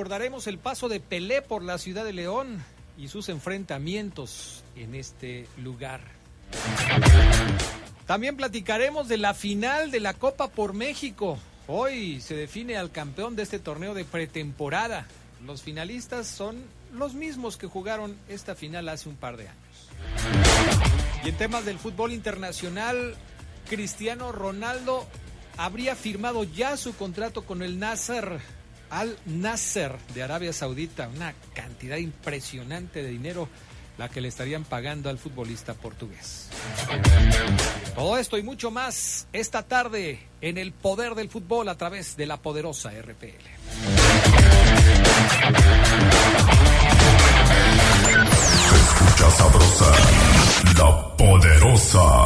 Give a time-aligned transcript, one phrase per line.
[0.00, 2.64] Recordaremos el paso de Pelé por la ciudad de León
[2.96, 6.00] y sus enfrentamientos en este lugar.
[8.06, 11.38] También platicaremos de la final de la Copa por México.
[11.66, 15.06] Hoy se define al campeón de este torneo de pretemporada.
[15.44, 16.64] Los finalistas son
[16.94, 19.90] los mismos que jugaron esta final hace un par de años.
[21.26, 23.16] Y en temas del fútbol internacional,
[23.68, 25.06] Cristiano Ronaldo
[25.58, 28.40] habría firmado ya su contrato con el Nasser
[28.90, 31.08] al Nasser de Arabia Saudita.
[31.08, 33.48] Una cantidad impresionante de dinero
[33.98, 36.48] la que le estarían pagando al futbolista portugués.
[37.94, 42.26] Todo esto y mucho más esta tarde en el poder del fútbol a través de
[42.26, 43.44] la poderosa RPL.
[48.74, 49.92] escucha sabrosa,
[50.78, 52.19] la poderosa.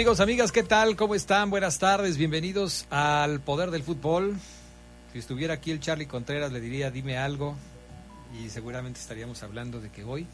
[0.00, 0.96] Amigos, amigas, ¿qué tal?
[0.96, 1.50] ¿Cómo están?
[1.50, 4.34] Buenas tardes, bienvenidos al Poder del Fútbol.
[5.12, 7.54] Si estuviera aquí el Charlie Contreras le diría dime algo
[8.34, 10.26] y seguramente estaríamos hablando de que hoy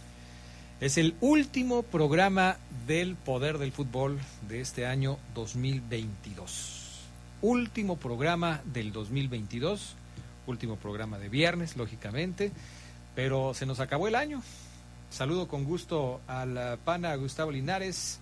[0.78, 7.00] es el último programa del Poder del Fútbol de este año 2022.
[7.42, 9.96] Último programa del 2022,
[10.46, 12.52] último programa de viernes, lógicamente,
[13.16, 14.44] pero se nos acabó el año.
[15.10, 18.20] Saludo con gusto al pana Gustavo Linares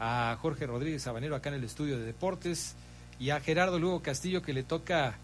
[0.00, 2.74] a Jorge Rodríguez Sabanero acá en el estudio de deportes
[3.20, 5.14] y a Gerardo Lugo Castillo que le toca,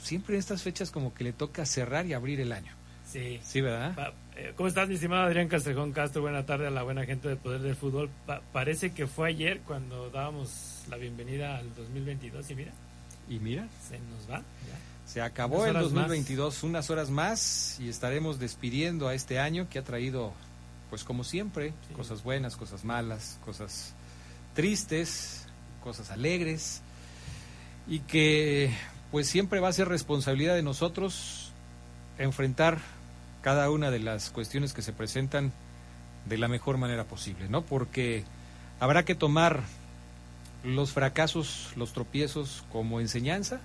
[0.00, 2.72] siempre en estas fechas como que le toca cerrar y abrir el año.
[3.10, 3.40] Sí.
[3.42, 4.14] Sí, ¿verdad?
[4.36, 6.22] Eh, ¿Cómo estás, mi estimado Adrián Castrejón Castro?
[6.22, 8.10] Buena tarde a la buena gente del Poder del Fútbol.
[8.52, 12.72] parece que fue ayer cuando dábamos la bienvenida al 2022 y mira.
[13.28, 13.68] Y mira.
[13.88, 14.42] Se nos va.
[15.06, 19.84] Se acabó el 2022, unas horas más y estaremos despidiendo a este año que ha
[19.84, 20.32] traído
[20.94, 23.94] pues como siempre, cosas buenas, cosas malas, cosas
[24.54, 25.44] tristes,
[25.82, 26.82] cosas alegres,
[27.88, 28.72] y que
[29.10, 31.50] pues siempre va a ser responsabilidad de nosotros
[32.16, 32.78] enfrentar
[33.42, 35.52] cada una de las cuestiones que se presentan
[36.26, 37.62] de la mejor manera posible, ¿no?
[37.62, 38.22] Porque
[38.78, 39.64] habrá que tomar
[40.62, 43.58] los fracasos, los tropiezos como enseñanza,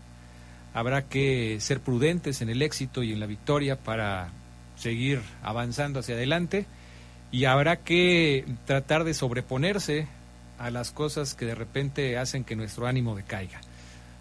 [0.73, 4.31] habrá que ser prudentes en el éxito y en la victoria para
[4.77, 6.65] seguir avanzando hacia adelante
[7.31, 10.07] y habrá que tratar de sobreponerse
[10.57, 13.61] a las cosas que de repente hacen que nuestro ánimo decaiga.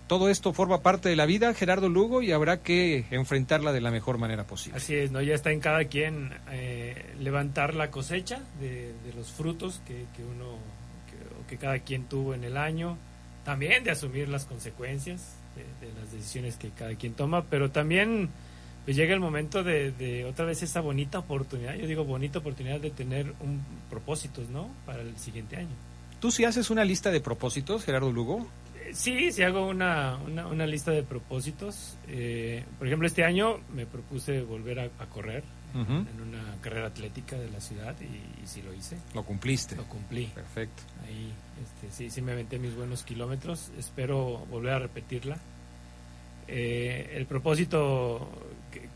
[0.06, 3.90] Todo esto forma parte de la vida, Gerardo Lugo, y habrá que enfrentarla de la
[3.90, 4.78] mejor manera posible.
[4.78, 5.20] Así es, ¿no?
[5.20, 10.56] Ya está en cada quien eh, levantar la cosecha de, los frutos que, uno,
[11.10, 12.96] que, que, cada quien tuvo en el año,
[13.44, 18.30] también de asumir las consecuencias de, de las decisiones que cada quien toma, pero también
[18.88, 22.90] pues llega el momento de, otra vez esa bonita oportunidad, yo digo bonita oportunidad de
[22.90, 24.70] tener un propósitos, ¿no?
[24.86, 25.74] Para el siguiente año.
[26.20, 28.46] ¿Tú sí haces una lista de propósitos, Gerardo Lugo?
[28.80, 31.98] Eh, sí, sí hago una, una, lista de propósitos.
[32.08, 35.44] Eh, por ejemplo, este año me propuse volver a, correr
[35.74, 38.96] en una carrera atlética de la ciudad y, sí lo hice.
[39.12, 39.76] ¿Lo cumpliste?
[39.76, 40.28] Lo cumplí.
[40.34, 40.82] Perfecto.
[41.06, 41.30] Ahí
[41.62, 43.70] este, sí, sí me aventé mis buenos kilómetros.
[43.78, 45.36] Espero volver a repetirla.
[46.50, 48.26] Eh, el propósito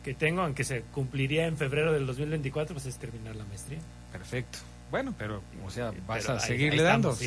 [0.02, 3.78] que, tengo, aunque se cumpliría en febrero del 2024, pues es terminar la maestría.
[4.10, 4.58] Perfecto.
[4.90, 7.12] Bueno, pero, o sea, vas a seguirle dando.
[7.12, 7.24] eso,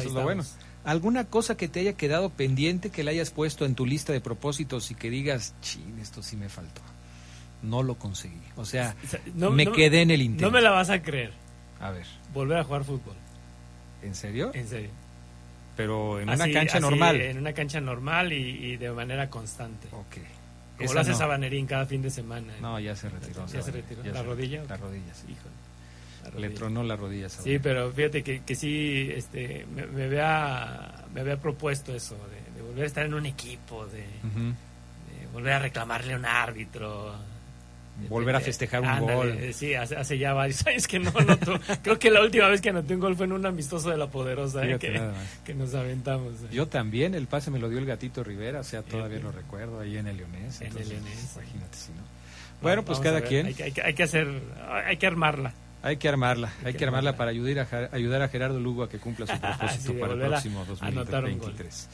[0.00, 0.44] es lo bueno.
[0.84, 4.20] ¿Alguna cosa que te haya quedado pendiente que le hayas puesto en tu lista de
[4.20, 6.82] propósitos y que digas, chin, esto sí me faltó?
[7.62, 8.40] No lo conseguí.
[8.56, 8.94] O sea,
[9.34, 10.46] me quedé en el intento.
[10.46, 11.32] No me la vas a creer.
[11.80, 12.06] A ver.
[12.32, 13.16] Volver a jugar fútbol.
[14.02, 14.50] ¿En serio?
[14.54, 14.90] En serio.
[15.76, 17.20] Pero en Así- una cancha así, normal.
[17.20, 18.36] En una cancha normal y,
[18.72, 19.88] y de manera constante.
[19.92, 20.18] Ok.
[20.78, 21.18] Como Esa lo hace no.
[21.18, 22.52] Sabanerín cada fin de semana.
[22.60, 23.44] No, ya se retiró.
[23.48, 24.02] ¿Ya se retiró?
[24.04, 24.64] ya ¿La se rodilla?
[24.68, 25.26] La rodilla, sí.
[25.32, 27.28] Híjole, la Le tronó la rodilla.
[27.28, 27.62] Sí, Sabanero.
[27.62, 32.62] pero fíjate que, que sí este, me, me había, me había propuesto eso, de, de
[32.62, 34.38] volver a estar en un equipo, de, Ujú.
[34.40, 37.14] de volver a reclamarle a un árbitro.
[38.08, 39.28] Volver a de- festejar un ándale, gol.
[39.30, 41.58] eh, Sí, hace, hace ya varios años que no anoto.
[41.82, 44.06] Creo que la última vez que anoté un gol fue en un amistoso de la
[44.08, 44.78] Poderosa, eh,
[45.44, 46.34] que, nos aventamos.
[46.42, 46.48] eh.
[46.52, 49.80] Yo también, el pase me lo dio el gatito Rivera, o sea, todavía lo recuerdo
[49.80, 50.60] ahí en el Leonés.
[50.60, 51.32] En el Leonés.
[51.36, 52.02] Imagínate si no.
[52.62, 53.46] Bueno, pues cada quien.
[53.46, 54.40] Hay que, hay que- hay que hacer,
[54.84, 55.52] hay que armarla.
[55.80, 57.16] Hay que armarla, hay, que que armarla armarla.
[57.16, 60.12] para ayudar a, ayudar a Gerardo Lugo a que cumpla su propósito Sí, de para
[60.14, 61.52] el próximo anotar un gol.
[61.52, 61.88] 2023.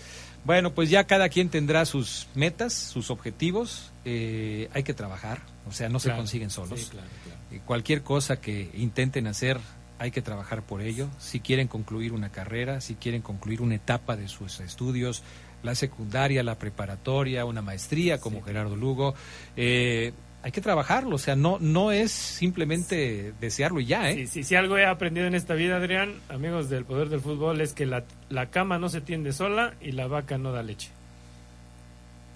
[0.44, 3.90] Bueno, pues ya cada quien tendrá sus metas, sus objetivos.
[4.04, 6.78] eh, hay que trabajar, o sea, no se consiguen solos.
[6.80, 7.40] Sí, claro, claro.
[7.50, 9.58] Eh, Cualquier cosa que intenten hacer,
[9.98, 11.08] hay que trabajar por ello.
[11.18, 15.22] Si quieren concluir una carrera, si quieren concluir una etapa de sus estudios,
[15.62, 18.44] la secundaria, la preparatoria, una maestría como Sí.
[18.44, 19.14] Gerardo Lugo,
[19.56, 20.12] eh,
[20.44, 21.16] hay que trabajarlo.
[21.16, 24.14] O sea, no, no es simplemente desearlo y ya, ¿eh?
[24.14, 27.60] Sí, sí, si algo he aprendido en esta vida, Adrián, amigos del poder del fútbol,
[27.62, 30.90] es que la, la cama no se tiende sola y la vaca no da leche.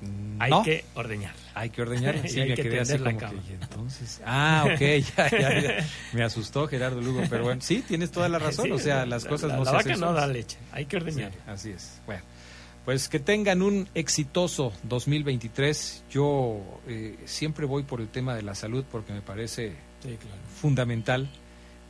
[0.00, 1.34] Mm, Hay que ordeñar.
[1.55, 2.16] hay que ordeñar.
[2.28, 3.43] Sí, hay me que quedé así como que, cama.
[3.49, 4.78] y entonces, ah, ok,
[5.16, 5.87] ya, ya, ya.
[6.12, 8.66] Me asustó Gerardo Lugo, pero bueno, sí, tienes toda la razón.
[8.66, 10.26] Sí, o sea, la- las la- cosas la, no la se vaca hacen no solas.
[10.26, 11.32] da leche, hay que ordeñar.
[11.32, 12.00] Sí, así es.
[12.06, 12.22] Bueno,
[12.88, 16.05] pues que tengan un exitoso 2023.
[16.11, 20.40] Yo eh, siempre voy por el tema de la salud porque me parece Sí, claro.
[20.58, 21.29] fundamental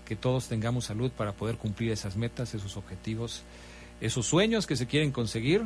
[0.04, 3.42] que todos tengamos salud para poder cumplir esas metas, esos objetivos,
[4.00, 5.62] esos sueños que se quieren conseguir.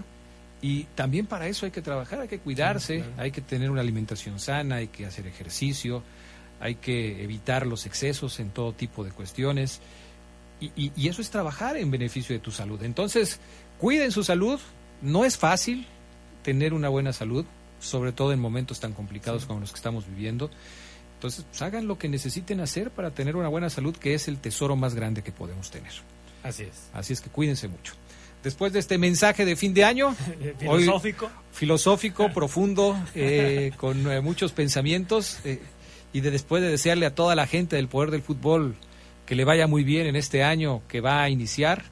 [0.60, 3.22] Y también para eso hay que trabajar, hay que cuidarse, Sí, claro.
[3.22, 6.02] hay que tener una alimentación sana, hay que hacer ejercicio,
[6.60, 9.80] hay que evitar los excesos en todo tipo de cuestiones.
[10.60, 12.82] Y, y- y eso es trabajar en beneficio de tu salud.
[12.82, 13.40] Entonces,
[13.78, 14.60] cuiden su salud.
[15.02, 15.86] No es fácil
[16.42, 17.44] tener una buena salud,
[17.80, 20.50] sobre todo en momentos tan complicados como los que estamos viviendo.
[21.14, 24.38] Entonces, pues, hagan lo que necesiten hacer para tener una buena salud, que es el
[24.38, 25.92] tesoro más grande que podemos tener.
[26.42, 26.88] Así es.
[26.92, 27.94] Así es que cuídense mucho.
[28.42, 30.08] Después de este mensaje de fin de año,
[30.66, 31.30] Hoy- Filosófico.
[31.52, 35.60] filosófico, profundo, eh, con eh, muchos pensamientos, eh,
[36.12, 38.74] y de después de desearle a toda la gente del poder del fútbol
[39.26, 41.84] que le vaya muy bien en este año que va a iniciar,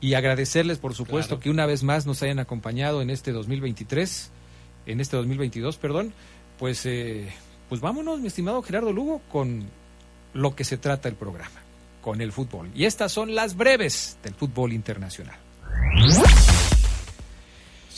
[0.00, 1.40] y agradecerles, por supuesto, Claro.
[1.42, 4.30] que una vez más nos hayan acompañado en este 2023,
[4.86, 6.12] en este 2022, perdón,
[6.58, 7.28] pues, eh,
[7.68, 9.66] pues vámonos, mi estimado Gerardo Lugo, con
[10.34, 11.60] lo que se trata el programa,
[12.02, 12.70] con el fútbol.
[12.74, 15.36] Y estas son las breves del fútbol internacional.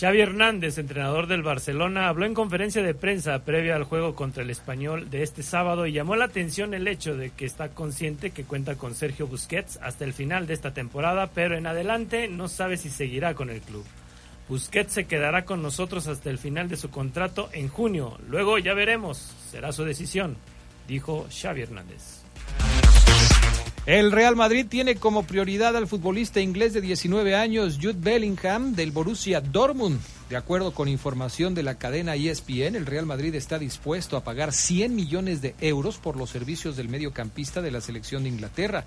[0.01, 4.49] Xavi Hernández, entrenador del Barcelona, habló en conferencia de prensa previa al juego contra el
[4.49, 8.45] español de este sábado y llamó la atención el hecho de que está consciente que
[8.45, 12.79] cuenta con Sergio Busquets hasta el final de esta temporada, pero en adelante no sabe
[12.79, 13.85] si seguirá con el club.
[14.49, 18.17] Busquets se quedará con nosotros hasta el final de su contrato en junio.
[18.27, 19.19] Luego ya veremos,
[19.51, 20.39] será su decisión,
[20.89, 22.23] dijo Xavi Hernández.
[23.87, 28.93] El Real Madrid tiene como prioridad al futbolista inglés de 19 años Jude Bellingham del
[28.93, 29.99] Borussia Dortmund.
[30.29, 34.53] De acuerdo con información de la cadena ESPN, el Real Madrid está dispuesto a pagar
[34.53, 38.85] 100 millones de euros por los servicios del mediocampista de la selección de Inglaterra.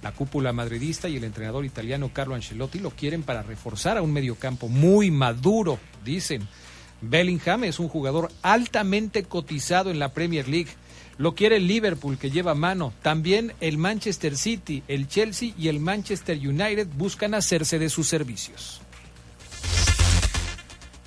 [0.00, 4.12] La cúpula madridista y el entrenador italiano Carlo Ancelotti lo quieren para reforzar a un
[4.12, 6.46] mediocampo muy maduro, dicen.
[7.00, 10.70] Bellingham es un jugador altamente cotizado en la Premier League.
[11.18, 12.92] Lo quiere el Liverpool, que lleva mano.
[13.02, 18.82] También el Manchester City, el Chelsea y el Manchester United buscan hacerse de sus servicios.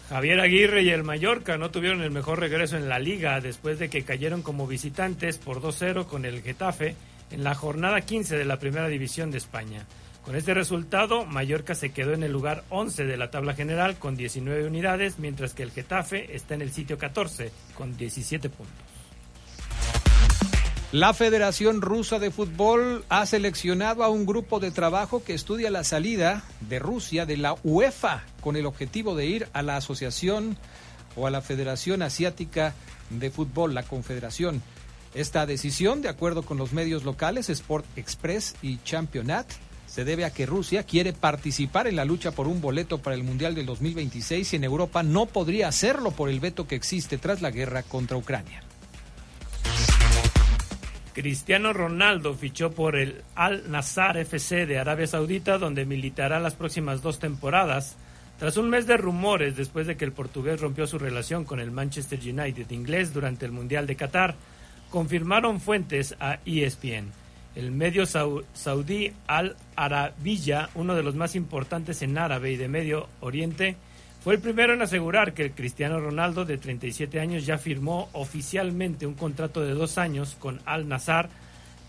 [0.09, 3.91] Javier Aguirre y el Mallorca no tuvieron el mejor regreso en la liga después de
[3.91, 6.95] que cayeron como visitantes por 2-0 con el Getafe
[7.29, 9.85] en la jornada 15 de la Primera División de España.
[10.25, 14.17] Con este resultado, Mallorca se quedó en el lugar 11 de la tabla general con
[14.17, 18.88] 19 unidades, mientras que el Getafe está en el sitio 14 con 17 puntos.
[20.91, 25.83] La Federación Rusa de Fútbol ha seleccionado a un grupo de trabajo que estudia la
[25.83, 30.57] salida de Rusia de la UEFA con el objetivo de ir a la asociación
[31.15, 32.73] o a la Federación Asiática
[33.11, 34.63] de Fútbol, la Confederación.
[35.13, 39.45] Esta decisión, de acuerdo con los medios locales Sport Express y Championat,
[39.85, 43.23] se debe a que Rusia quiere participar en la lucha por un boleto para el
[43.23, 47.43] Mundial del 2026 y en Europa no podría hacerlo por el veto que existe tras
[47.43, 48.63] la guerra contra Ucrania.
[51.19, 57.01] Cristiano Ronaldo fichó por el Al Nassr FC de Arabia Saudita, donde militará las próximas
[57.01, 57.97] dos temporadas.
[58.37, 61.71] Tras un mes de rumores después de que el portugués rompió su relación con el
[61.71, 64.35] Manchester United inglés durante el Mundial de Qatar,
[64.89, 67.11] confirmaron fuentes a ESPN.
[67.53, 73.09] El medio saudí Al Arabiya, uno de los más importantes en árabe y de Medio
[73.19, 73.75] Oriente,
[74.23, 79.05] fue el primero en asegurar que el Cristiano Ronaldo, de 37 años, ya firmó oficialmente
[79.05, 81.29] un contrato de dos años con Al Nazar,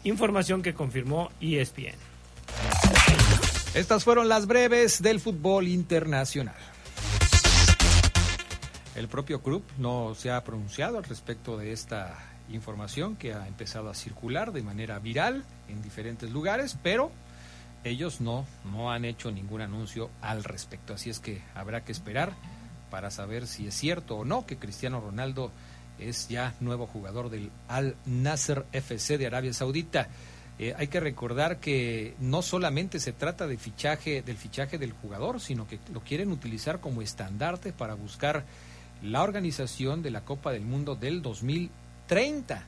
[0.05, 1.97] información que confirmó ESPN.
[3.75, 6.57] Estas fueron las breves del fútbol internacional.
[8.95, 12.19] El propio club no se ha pronunciado al respecto de esta
[12.53, 17.13] información que ha empezado a circular de manera viral en diferentes lugares, pero
[17.85, 20.95] ellos no, no han hecho ningún anuncio al respecto.
[20.95, 22.33] Así es que habrá que esperar
[22.91, 25.51] para saber si es cierto o no que Cristiano Ronaldo
[25.99, 30.09] es ya nuevo jugador del Al Nasser FC de Arabia Saudita.
[30.59, 35.41] Eh, hay que recordar que no solamente se trata de fichaje, del fichaje del jugador,
[35.41, 38.45] sino que lo quieren utilizar como estandarte para buscar
[39.03, 42.63] la organización de la Copa del Mundo del 2030.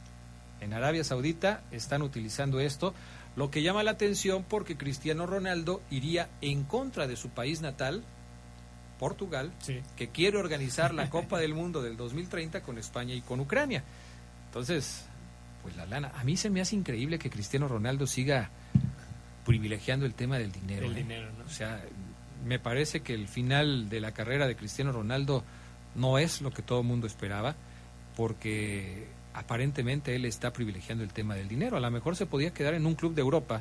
[0.63, 2.95] En Arabia Saudita están utilizando esto,
[3.37, 8.05] lo que llama la atención porque Cristiano Ronaldo iría en contra de su país natal,
[8.99, 9.53] Portugal,
[9.97, 13.83] que quiere organizar la Copa del Mundo del 2030 con España y con Ucrania.
[14.47, 15.07] Entonces,
[15.63, 16.13] pues la lana.
[16.15, 18.51] A mí se me hace increíble que Cristiano Ronaldo siga
[19.47, 20.87] privilegiando el tema del dinero.
[20.87, 20.97] El ¿eh?
[20.97, 21.83] dinero, O sea,
[22.45, 25.45] me parece que el final de la carrera de Cristiano Ronaldo
[25.95, 27.55] no es lo que todo el mundo esperaba,
[28.17, 31.77] porque aparentemente él está privilegiando el tema del dinero.
[31.77, 33.61] A lo mejor se podía quedar en un club de Europa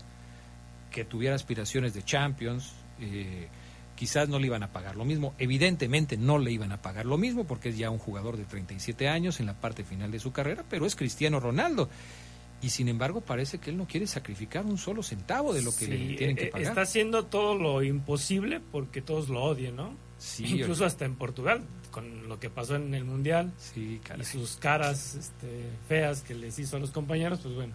[0.92, 3.48] que tuviera aspiraciones de Champions, eh,
[3.96, 5.34] quizás no le iban a pagar lo mismo.
[5.38, 9.08] Evidentemente no le iban a pagar lo mismo porque es ya un jugador de 37
[9.08, 11.90] años en la parte final de su carrera, pero es Cristiano Ronaldo.
[12.62, 15.88] Y sin embargo parece que él no quiere sacrificar un solo centavo de lo que
[15.88, 16.68] le tienen que eh, pagar.
[16.68, 19.96] Está haciendo todo lo imposible porque todos lo odian, ¿no?
[20.22, 24.58] Sí, Incluso hasta en Portugal, con lo que pasó en el Mundial sí, y sus
[24.58, 27.74] caras este, feas que les hizo a los compañeros, pues bueno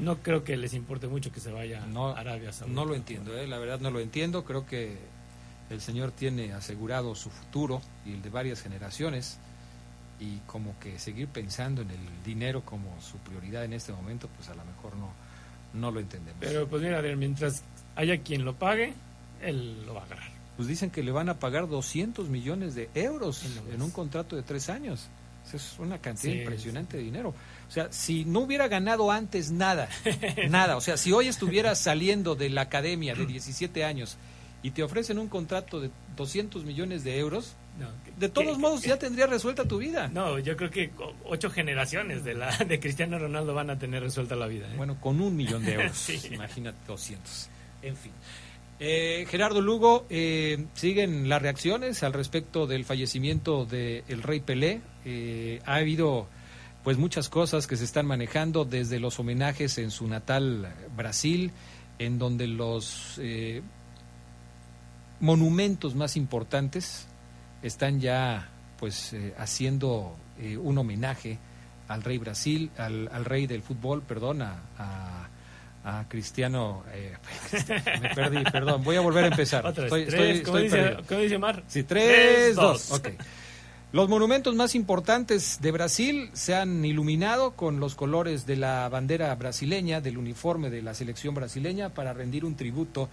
[0.00, 2.74] no creo que les importe mucho que se vaya no, a Arabia Saudita.
[2.74, 3.46] No lo entiendo, ¿eh?
[3.46, 4.44] la verdad no lo entiendo.
[4.44, 4.98] Creo que
[5.70, 9.38] el señor tiene asegurado su futuro y el de varias generaciones
[10.20, 14.48] y como que seguir pensando en el dinero como su prioridad en este momento, pues
[14.48, 15.12] a lo mejor no,
[15.72, 16.40] no lo entendemos.
[16.40, 17.62] Pero pues mira, mientras
[17.96, 18.94] haya quien lo pague,
[19.42, 20.33] él lo va a ganar.
[20.56, 24.42] Pues dicen que le van a pagar 200 millones de euros en un contrato de
[24.42, 25.08] tres años.
[25.52, 27.34] Es una cantidad impresionante de dinero.
[27.68, 29.88] O sea, si no hubiera ganado antes nada,
[30.48, 34.16] nada, o sea, si hoy estuvieras saliendo de la academia de 17 años
[34.62, 37.56] y te ofrecen un contrato de 200 millones de euros,
[38.18, 40.08] de todos modos ya tendría resuelta tu vida.
[40.08, 40.90] No, yo creo que
[41.24, 44.68] ocho generaciones de la de Cristiano Ronaldo van a tener resuelta la vida.
[44.68, 44.76] ¿eh?
[44.76, 47.50] Bueno, con un millón de euros, imagínate 200.
[47.82, 48.12] En fin.
[48.86, 54.82] Eh, Gerardo Lugo, eh, siguen las reacciones al respecto del fallecimiento del rey Pelé.
[55.06, 56.28] Eh, ha habido
[56.82, 61.50] pues muchas cosas que se están manejando desde los homenajes en su natal Brasil,
[61.98, 63.18] en donde los
[65.18, 67.08] monumentos más importantes
[67.62, 70.14] están ya pues haciendo
[70.60, 71.38] un homenaje
[71.88, 75.30] al rey Brasil, al, rey del fútbol, perdón, a
[76.08, 76.82] Cristiano.
[76.92, 77.14] Eh,
[78.00, 78.82] me perdí, perdón.
[78.82, 79.66] Voy a volver a empezar.
[79.66, 81.62] estoy, tres, ¿cómo, dice, Mar?
[81.66, 82.90] Sí, tres, dos.
[82.92, 83.08] Ok.
[83.92, 89.32] Los monumentos más importantes de Brasil se han iluminado con los colores de la bandera
[89.36, 93.08] brasileña, del uniforme de la selección brasileña, para rendir un tributo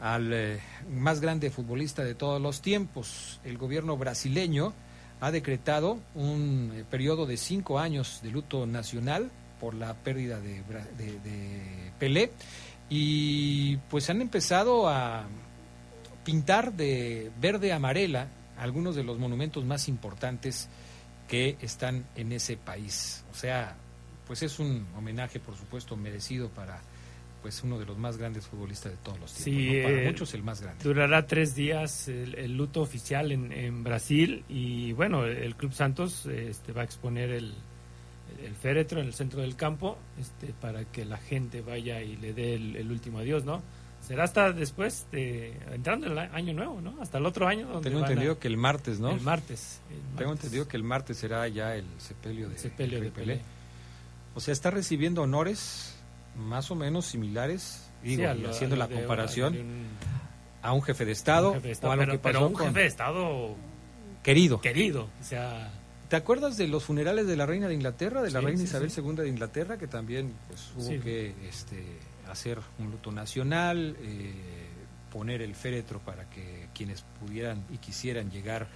[0.00, 3.40] al eh, más grande futbolista de todos los tiempos.
[3.44, 4.72] El gobierno brasileño
[5.20, 10.62] ha decretado un eh, periodo de cinco años de luto nacional por la pérdida de,
[10.96, 12.30] de, Pelé
[12.88, 15.26] y pues han empezado a
[16.24, 20.68] pintar de verde amarela algunos de los monumentos más importantes
[21.28, 23.24] que están en ese país.
[23.30, 23.76] O sea,
[24.26, 26.80] pues es un homenaje, por supuesto, merecido para
[27.42, 29.84] pues uno de los más grandes futbolistas de todos los tiempos.
[29.84, 30.82] Para eh, muchos el más grande.
[30.82, 36.72] Durará tres días el, luto oficial en, en, Brasil y bueno, el Club Santos este,
[36.72, 37.54] va a exponer el,
[38.44, 42.32] el féretro en el centro del campo este, para que la gente vaya y le
[42.32, 43.62] dé el, último adiós, ¿no?
[44.00, 47.00] Será hasta después, de, entrando el año nuevo, ¿no?
[47.00, 47.80] Hasta el otro año.
[47.80, 49.10] Tengo entendido que el martes, ¿no?
[49.10, 49.80] El martes,
[50.16, 53.40] Tengo entendido que el martes será ya el sepelio de, sepelio de Pelé.
[54.34, 55.96] O sea, está recibiendo honores
[56.36, 59.56] más o menos similares, digo, haciendo la comparación
[60.62, 63.56] a un jefe de Estado, o a lo que pasó un jefe de Estado
[64.22, 64.60] querido.
[64.60, 65.72] Querido, o sea
[66.08, 69.16] ¿Te acuerdas de los funerales de la reina de Inglaterra, de la reina Isabel II
[69.16, 71.84] de Inglaterra, que también pues, hubo que este,
[72.28, 74.32] hacer un luto nacional, eh,
[75.10, 78.68] poner el féretro para que quienes pudieran y quisieran llegar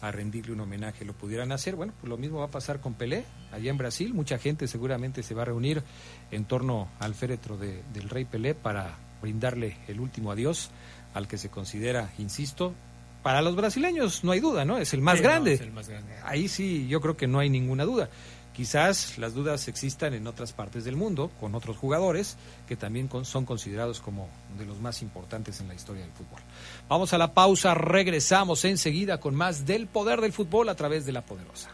[0.00, 1.74] a rendirle un homenaje lo pudieran hacer.
[1.74, 4.14] Bueno, pues lo mismo va a pasar con Pelé, allá en Brasil.
[4.14, 5.82] Mucha gente seguramente se va a reunir
[6.30, 10.70] en torno al féretro de, del rey Pelé para brindarle el último adiós
[11.14, 12.74] al que se considera, insisto,
[13.22, 14.78] para los brasileños no hay duda, ¿no?
[14.78, 15.54] Es el más, grande.
[15.54, 16.12] es el más grande.
[16.24, 18.08] Ahí sí, yo creo que no hay ninguna duda.
[18.54, 23.24] Quizás las dudas existan en otras partes del mundo, con otros jugadores que también con-
[23.24, 26.40] son considerados como de los más importantes en la historia del fútbol.
[26.88, 31.12] Vamos a la pausa, regresamos enseguida con más del poder del fútbol a través de
[31.12, 31.70] la poderosa.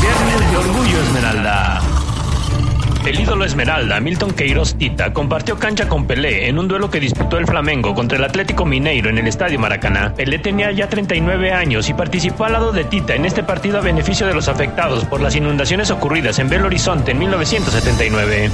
[0.00, 2.01] Viernes de Orgullo Esmeralda.
[3.04, 7.36] El ídolo Esmeralda, Milton Queiroz Tita, compartió cancha con Pelé en un duelo que disputó
[7.36, 10.14] el Flamengo contra el Atlético Mineiro en el Estadio Maracaná.
[10.14, 13.80] Pelé tenía ya 39 años y participó al lado de Tita en este partido a
[13.80, 18.50] beneficio de los afectados por las inundaciones ocurridas en Belo Horizonte en 1979.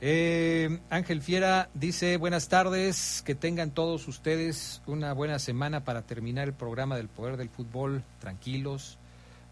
[0.00, 6.48] Eh, Ángel Fiera dice, buenas tardes, que tengan todos ustedes una buena semana para terminar
[6.48, 8.96] el programa del poder del fútbol, tranquilos,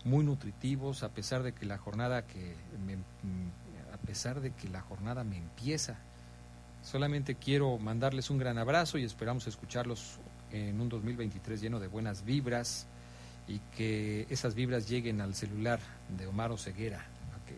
[0.04, 2.54] muy nutritivos, a pesar de que la jornada que
[2.86, 2.94] me-
[3.92, 5.98] a pesar de que la jornada me empieza.
[6.82, 10.18] Solamente quiero mandarles un gran abrazo y esperamos escucharlos
[10.50, 12.86] en un 2023 lleno de buenas vibras
[13.46, 15.80] y que esas vibras lleguen al celular
[16.16, 17.04] de Omar Oseguera.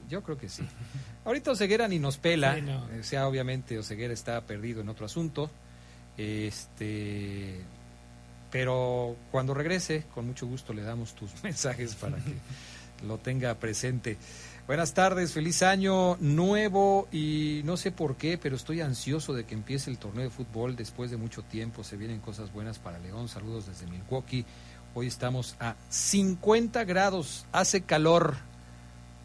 [0.09, 0.64] Yo creo que sí.
[1.25, 2.85] Ahorita Oseguera ni nos pela, Sí, no.
[2.99, 5.50] o sea, obviamente Oseguera está perdido en otro asunto.
[6.17, 7.61] Este,
[8.50, 12.35] pero cuando regrese, con mucho gusto le damos tus mensajes para que
[13.07, 14.17] lo tenga presente.
[14.66, 19.55] Buenas tardes, feliz año nuevo y no sé por qué, pero estoy ansioso de que
[19.55, 21.83] empiece el torneo de fútbol después de mucho tiempo.
[21.85, 23.29] Se vienen cosas buenas para León.
[23.29, 24.44] Saludos desde Milwaukee.
[24.94, 28.37] Hoy estamos a 50 grados, hace calor.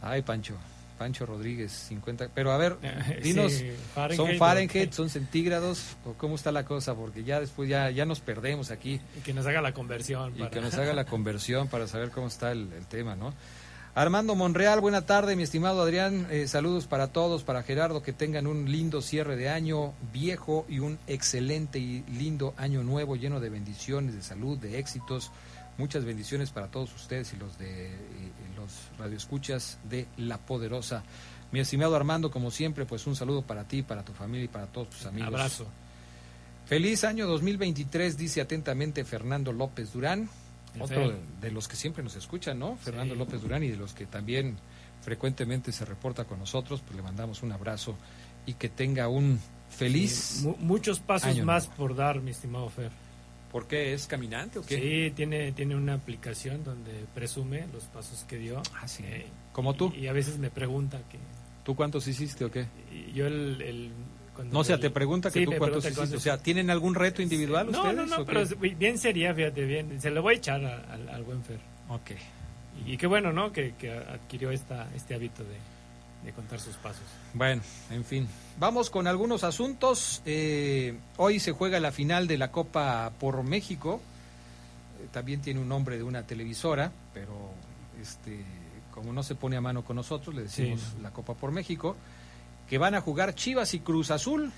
[0.02, 0.56] Ay, Pancho,
[0.98, 2.30] Pancho Rodríguez, 50.
[2.34, 2.78] Pero a ver,
[3.24, 6.96] dinos, Sí, Fahrenheit, ¿son ¿o Fahrenheit, son centígrados o cómo está la cosa?
[6.96, 10.34] Porque ya después ya, ya nos perdemos aquí Y que nos haga la conversión.
[10.36, 13.34] y para- que nos haga la conversión para saber cómo está el, el tema, ¿no?
[13.98, 16.28] Armando Monreal, buena tarde, mi estimado Adrián.
[16.30, 20.78] Eh, saludos para todos, para Gerardo, que tengan un lindo cierre de año viejo y
[20.78, 25.32] un excelente y lindo año nuevo lleno de bendiciones, de salud, de éxitos.
[25.80, 27.96] Muchas bendiciones para todos ustedes y los de eh,
[28.56, 31.02] los radioescuchas de La Poderosa.
[31.52, 34.68] Mi estimado Armando, como siempre, pues un saludo para ti, para tu familia y para
[34.68, 35.30] todos tus amigos.
[35.30, 35.66] Abrazo.
[36.68, 40.30] Feliz año 2023, dice atentamente Fernando López Durán,
[40.80, 42.76] otro de, de los que siempre nos escuchan, ¿no?
[42.78, 43.20] Fernando Sí.
[43.20, 44.58] López Durán y de los que también
[45.02, 47.96] frecuentemente se reporta con nosotros, pues le mandamos un abrazo
[48.46, 50.12] y que tenga un feliz...
[50.42, 51.78] Sí, muchos pasos año más nuevo.
[51.78, 52.92] por dar, mi estimado Fer.
[53.52, 53.94] ¿Por qué?
[53.94, 54.76] ¿Es caminante o qué?
[55.08, 58.62] Sí, tiene, tiene una aplicación donde presume los pasos que dio.
[58.82, 59.04] Ah, sí.
[59.06, 59.94] Eh, Como tú.
[59.96, 61.18] Y a veces me pregunta que...
[61.64, 62.68] ¿Tú cuántos hiciste o qué?
[63.14, 63.62] yo el...
[63.62, 63.92] el-
[64.38, 66.00] cuando No, o sea, te pregunta que Sí, tú cuántos pregunta hiciste.
[66.00, 67.96] cuántos- O sea, ¿tienen algún reto individual No, ustedes?
[67.98, 68.56] no, no, o pero qué?
[68.76, 70.00] bien sería, fíjate, bien.
[70.02, 71.60] Se lo voy a echar a- al, al buen Fer.
[71.90, 72.12] Ok.
[72.86, 73.52] Y, qué bueno, ¿no?
[73.52, 75.58] Que, que adquirió esta, este hábito de,
[76.26, 77.02] de contar sus pasos.
[77.34, 78.28] Bueno, en fin.
[78.60, 80.22] Vamos con algunos asuntos.
[80.26, 84.00] Eh, hoy se juega la final de la Copa por México.
[85.02, 87.52] Eh, también tiene un nombre de una televisora, pero
[88.02, 88.44] este,
[88.94, 91.02] como no se pone a mano con nosotros, le decimos Sí.
[91.02, 91.96] la Copa por México.
[92.70, 94.52] Que van a jugar Chivas y Cruz Azul.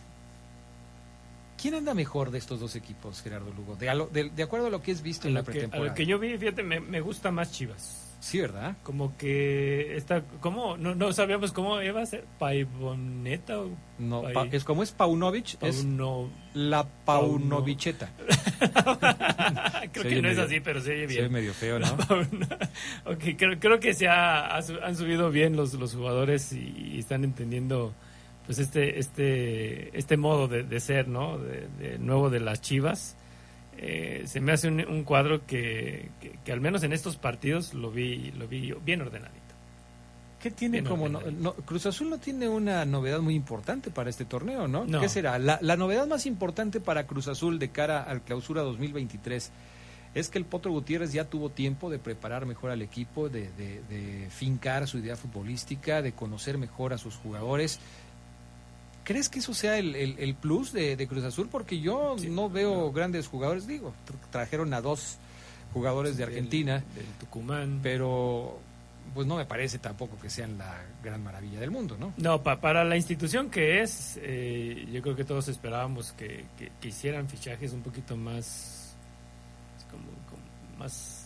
[1.62, 3.76] ¿Quién anda mejor de estos dos equipos, Gerardo Lugo?
[3.76, 5.52] De, a lo- de- de acuerdo a lo que es visto en la que, a
[5.52, 5.90] pretemporada.
[5.90, 8.09] lo que yo vi, fíjate, me, me gusta más Chivas.
[8.22, 8.76] Sí, ¿verdad?
[8.84, 10.76] Como que está, ¿cómo?
[10.76, 15.62] No, no sabíamos cómo iba a ser, Paiboneta o No, pa- es como es Paunovic,
[15.64, 16.30] es Pauno...
[16.54, 18.12] la Paunovicheta.
[19.92, 21.32] Creo Se que oye no es así, pero se oye Se ve bien.
[21.32, 21.88] medio feo, ¿no?
[23.06, 27.24] ok, creo, creo que se ha- han subido bien los, los jugadores y, y están
[27.24, 27.94] entendiendo
[28.46, 31.38] pues este este este modo de, de ser, ¿no?
[31.38, 33.16] De, de nuevo de las Chivas.
[33.82, 37.74] Eh, se me hace un, un cuadro que, que, que al menos en estos partidos
[37.74, 39.40] lo vi lo vi bien ordenadito.
[40.42, 44.26] ¿Qué tiene Bien como no- Cruz Azul no tiene una novedad muy importante para este
[44.26, 44.86] torneo, ¿no?
[44.86, 45.00] No.
[45.02, 45.38] ¿Qué será?
[45.40, 49.52] La, la novedad más importante para Cruz Azul de cara al clausura 2023
[50.16, 53.82] es que el Potro Gutiérrez ya tuvo tiempo de preparar mejor al equipo, de, de-
[53.90, 57.80] de fincar su idea futbolística, de conocer mejor a sus jugadores.
[59.10, 61.50] ¿Crees que eso sea el, el- el plus de, de Cruz Azul?
[61.52, 62.30] Porque yo Sí.
[62.30, 65.18] no veo grandes jugadores, digo, tra- trajeron a dos
[65.74, 67.80] jugadores de Del- Argentina, Del, Tucumán.
[67.82, 68.60] pero
[69.16, 72.14] pues no me parece tampoco que sean la gran maravilla del mundo, ¿no?
[72.18, 76.72] No, pa- para la institución que es, eh, yo creo que todos esperábamos que, que-
[76.80, 78.96] que hicieran fichajes un poquito más,
[79.90, 81.19] como, como más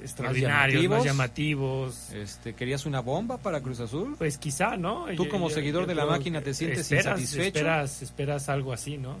[0.00, 0.98] extraordinarios, llamativos.
[0.98, 2.12] más llamativos.
[2.12, 4.14] Este, ¿Querías una bomba para Cruz Azul?
[4.18, 5.06] Pues quizá, ¿no?
[5.16, 7.42] Tú como seguidor de la máquina, ¿te sientes esperas, insatisfecho?
[7.58, 9.16] Esperas, esperas algo así, ¿no?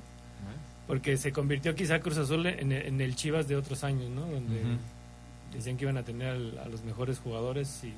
[0.86, 4.22] Porque se convirtió quizá Cruz Azul en, en el Chivas de otros años, ¿no?
[4.22, 4.62] Donde
[5.52, 7.92] decían que iban a tener al- a los mejores jugadores y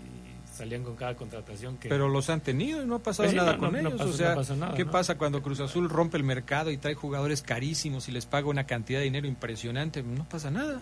[0.53, 1.88] salían con cada contratación que...
[1.88, 3.88] Pero los han tenido y no ha pasado Pues sí, nada no, con no, no
[3.90, 4.01] ellos.
[4.01, 6.95] pasó- o sea, pasó nada, ¿qué pasa cuando Cruz Azul rompe el mercado y trae
[6.95, 10.03] jugadores carísimos y les paga una cantidad de dinero impresionante?
[10.03, 10.81] No pasa nada.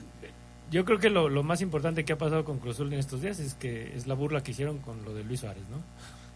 [0.70, 3.22] Yo creo que lo, lo más importante que ha pasado con Cruz Azul en estos
[3.22, 5.82] días es que es la burla que hicieron con lo de Luis Suárez, ¿no?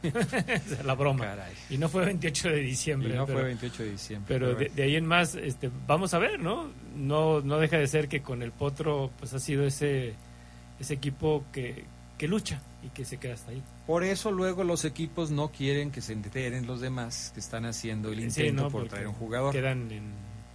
[0.84, 1.24] La broma.
[1.24, 1.52] Caray.
[1.70, 3.14] Y no fue 28 de Y diciembre.
[3.14, 4.34] no pero, fue 28 de diciembre.
[4.34, 6.70] pero de, ahí en más, este, vamos a ver, ¿no?
[6.96, 10.14] No no deja de ser que con el Potro pues ha sido ese
[10.80, 11.84] ese equipo que,
[12.18, 13.62] que lucha y que se queda hasta ahí.
[13.86, 18.08] Por eso luego los equipos no quieren que se enteren los demás que están haciendo
[18.10, 18.70] el Sí, intento ¿no?
[18.70, 19.52] por traer un jugador.
[19.52, 20.10] Quedan en...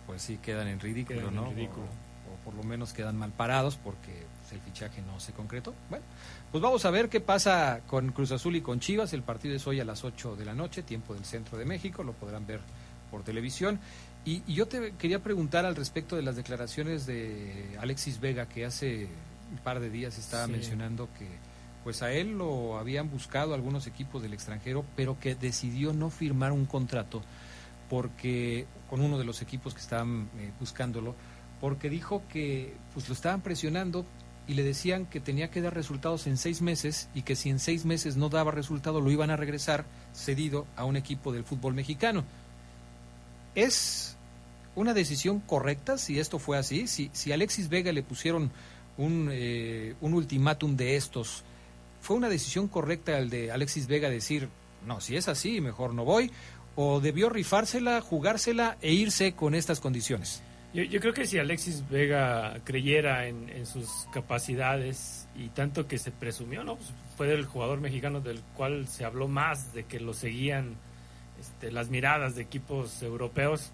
[0.06, 1.50] Pues sí, quedan en ridículo, Quedan en ¿no?
[1.52, 1.86] ridículo.
[1.86, 2.07] O
[2.48, 5.76] por lo menos quedan mal parados porque pues, el fichaje no se concretó.
[5.90, 6.06] Bueno,
[6.50, 9.12] pues vamos a ver qué pasa con Cruz Azul y con Chivas.
[9.12, 12.04] El partido es hoy a las 8 de la noche, tiempo del centro de México,
[12.04, 12.62] lo podrán ver
[13.12, 13.82] por televisión.
[14.24, 18.64] Y, y yo te quería preguntar al respecto de las declaraciones de Alexis Vega, que
[18.66, 19.10] hace
[19.52, 20.52] un par de días estaba Sí.
[20.54, 21.28] mencionando que
[21.84, 26.54] pues a él lo habían buscado algunos equipos del extranjero, pero que decidió no firmar
[26.54, 27.22] un contrato
[27.90, 31.16] porque con uno de los equipos que estaban eh, buscándolo,
[31.60, 34.06] porque dijo que pues lo estaban presionando
[34.48, 37.60] y le decían que tenía que dar resultados en seis meses y que si en
[37.60, 41.74] seis meses no daba resultado lo iban a regresar cedido a un equipo del fútbol
[41.74, 42.24] mexicano.
[43.56, 44.16] ¿Es
[44.76, 46.88] una decisión correcta si esto fue así?
[46.88, 48.52] Si, si Alexis Vega le pusieron
[48.98, 51.44] un, eh, un ultimátum de estos,
[52.00, 54.50] ¿fue una decisión correcta el de Alexis Vega decir,
[54.86, 56.32] no, si es así, mejor no voy?
[56.76, 60.42] ¿O debió rifársela, jugársela e irse con estas condiciones?
[60.74, 65.98] Yo, yo creo que si Alexis Vega creyera en, en sus capacidades y tanto que
[65.98, 66.76] se presumió, ¿no?
[66.76, 70.76] Pues fue el jugador mexicano del cual se habló más de que lo seguían
[71.40, 73.72] este, las miradas de equipos europeos.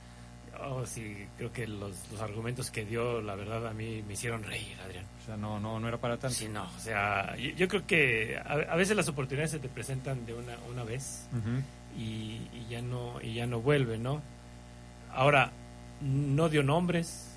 [0.62, 4.44] Oh, sí, creo que los, los argumentos que dio, la verdad, a mí me hicieron
[4.44, 5.06] reír, Adrián.
[5.22, 6.36] O sea, no, no, no era para tanto.
[6.36, 9.68] Sí, no, o sea, yo, yo creo que a, a veces las oportunidades se te
[9.68, 11.28] presentan de una, una vez
[11.98, 14.22] y ya no y ya no vuelve, ¿no?
[15.12, 15.52] Ahora
[16.04, 17.34] no dio nombres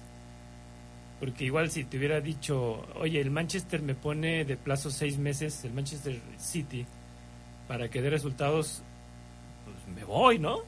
[1.18, 5.64] porque igual si te hubiera dicho, oye, el Manchester me pone de plazo seis meses,
[5.64, 6.86] el Manchester City,
[7.66, 8.82] para que dé resultados,
[9.64, 10.58] pues me voy, ¿no?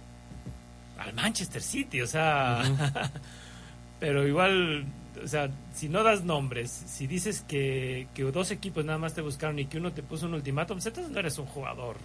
[0.99, 2.63] Al Manchester City, o sea,
[4.01, 4.87] pero igual,
[5.23, 9.21] o sea, si no das nombres, si dices que, que dos equipos nada más te
[9.21, 11.99] buscaron y que uno te puso un ultimátum, pues entonces no eres un jugador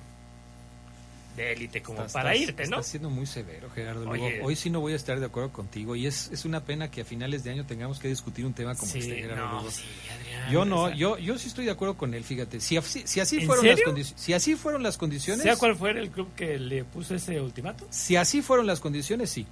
[1.35, 2.77] de élite como Estás- para irte, ¿no?
[2.77, 4.05] Estás siendo muy severo, Gerardo.
[4.05, 6.91] Luego, hoy sí no voy a estar de acuerdo contigo y es, es una pena
[6.91, 9.47] que a finales de año tengamos que discutir un tema como sí, este, Gerardo.
[9.47, 9.71] no, Lugo.
[9.71, 9.83] sí,
[10.15, 12.59] Adrián, Yo no, yo, yo sí estoy de acuerdo con él, fíjate.
[12.59, 15.75] Si, así- si así ¿En fueron las condiciones, si así fueron las condiciones, sea cual
[15.75, 17.87] fuera el club que le puso ese ultimátum.
[17.89, 19.45] si así fueron las condiciones, sí.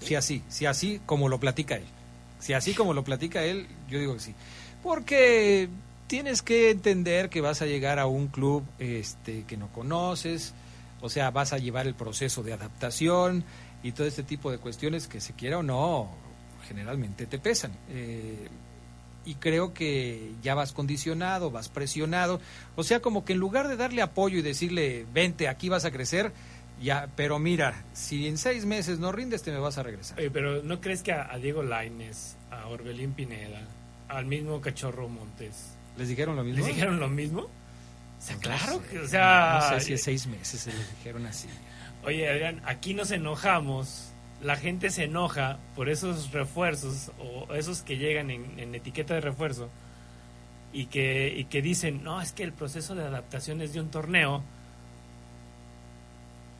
[0.00, 1.84] Si así, si así como lo platica él.
[2.38, 4.34] Si así como lo platica él, yo digo que sí.
[4.82, 5.68] Porque
[6.06, 10.54] tienes que entender que vas a llegar a un club este que no conoces,
[11.00, 13.44] o sea, vas a llevar el proceso de adaptación
[13.82, 16.10] y todo este tipo de cuestiones que se quiera o no,
[16.66, 17.72] generalmente te pesan.
[17.90, 18.48] Eh,
[19.24, 22.40] y creo que ya vas condicionado, vas presionado,
[22.76, 25.90] o sea, como que en lugar de darle apoyo y decirle, vente, aquí vas a
[25.90, 26.32] crecer,
[26.80, 30.18] ya, pero mira, si en seis meses no rindes, te me vas a regresar.
[30.18, 33.60] Oye, pero ¿no crees que a, a Diego Laines, a Orbelín Pineda,
[34.08, 36.58] al mismo Cachorro Montes, ¿Les dijeron lo mismo?
[36.64, 37.48] les dijeron lo mismo?
[38.18, 41.26] O sea, claro que, o sea, No sé si en seis meses se les dijeron
[41.26, 41.48] así.
[42.04, 47.96] Oye, Adrián, aquí nos enojamos, la gente se enoja por esos refuerzos o esos que
[47.96, 49.68] llegan en, en etiqueta de refuerzo
[50.72, 53.90] y que, y que dicen, no, es que el proceso de adaptación es de un
[53.90, 54.42] torneo.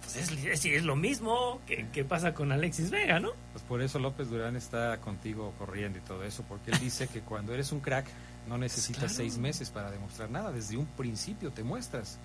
[0.00, 3.32] Pues es, es, es lo mismo que, que pasa con Alexis Vega, ¿no?
[3.52, 7.20] Pues por eso López Durán está contigo corriendo y todo eso, porque él dice que
[7.20, 8.06] cuando eres un crack
[8.48, 9.14] no necesitas Claro.
[9.14, 12.18] seis meses para demostrar nada, desde un principio te muestras.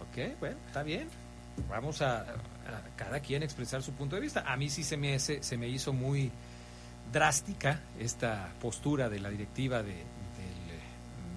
[0.00, 1.08] Ok, bueno, está bien.
[1.68, 2.24] Vamos a, a
[2.96, 4.44] cada quien expresar su punto de vista.
[4.46, 6.30] A mí sí se me, se, se me hizo muy
[7.12, 10.02] drástica esta postura de la directiva de,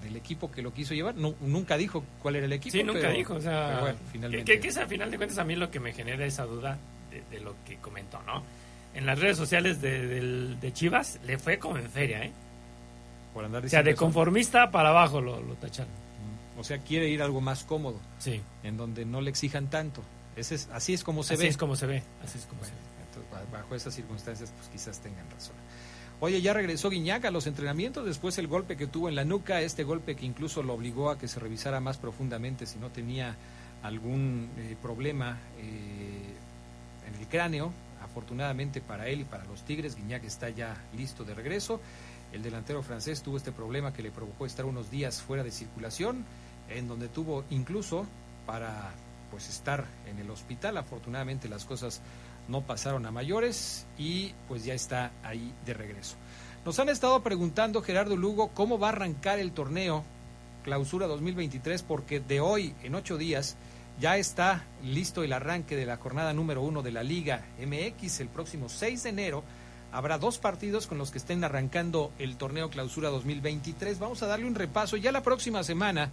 [0.07, 1.15] el equipo que lo quiso llevar.
[1.15, 2.71] nunca dijo cuál era el equipo.
[2.71, 3.35] Sí, nunca dijo.
[3.35, 4.59] O sea, finalmente.
[4.59, 6.77] Que, es a final de cuentas a mí lo que me genera esa duda
[7.31, 8.43] de, lo que comentó, ¿no?
[8.93, 12.31] En las redes sociales de, de, Chivas le fue como en feria, ¿eh?
[13.35, 15.91] Por andar o sea, de conformista para abajo lo, lo tacharon.
[16.57, 17.99] O sea, quiere ir algo más cómodo.
[18.17, 18.41] Sí.
[18.63, 20.01] En donde no le exijan tanto.
[20.37, 21.43] Ese es, así es como se ve.
[21.43, 22.01] Así es como se ve.
[22.23, 22.77] Así es como se ve.
[23.07, 25.55] Entonces, bajo esas circunstancias, pues quizás tengan razón.
[26.21, 29.59] Oye, ya regresó Guiñac a los entrenamientos después el golpe que tuvo en la nuca,
[29.59, 33.35] este golpe que incluso lo obligó a que se revisara más profundamente si no tenía
[33.83, 36.35] algún eh, problema eh,
[37.07, 37.73] en el cráneo.
[38.01, 41.81] Afortunadamente para él y para los Tigres, Guiñac está ya listo de regreso.
[42.33, 46.25] El delantero francés tuvo este problema que le provocó estar unos días fuera de circulación,
[46.69, 48.05] en donde tuvo incluso
[48.45, 48.91] para
[49.31, 50.77] pues estar en el hospital.
[50.77, 52.01] Afortunadamente las cosas
[52.47, 56.15] no pasaron a mayores y pues ya está ahí de regreso.
[56.65, 60.03] Nos han estado preguntando, Gerardo Lugo, cómo va a arrancar el torneo
[60.63, 63.55] Clausura 2023, porque de hoy en ocho días
[63.99, 68.19] ya está listo el arranque de la jornada número uno de la Liga MX.
[68.19, 69.43] El próximo 6 de enero
[69.95, 73.97] habrá dos partidos con los que estén arrancando el torneo Clausura 2023.
[73.97, 76.09] Vamos a darle un repaso ya la próxima semana.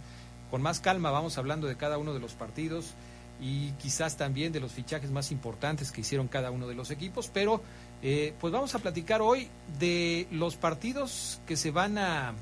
[0.49, 2.93] Con más calma vamos hablando de cada uno de los partidos
[3.41, 7.29] y quizás también de los fichajes más importantes que hicieron cada uno de los equipos,
[7.33, 7.61] pero
[8.01, 12.33] eh, pues vamos a platicar hoy de los partidos que se van a,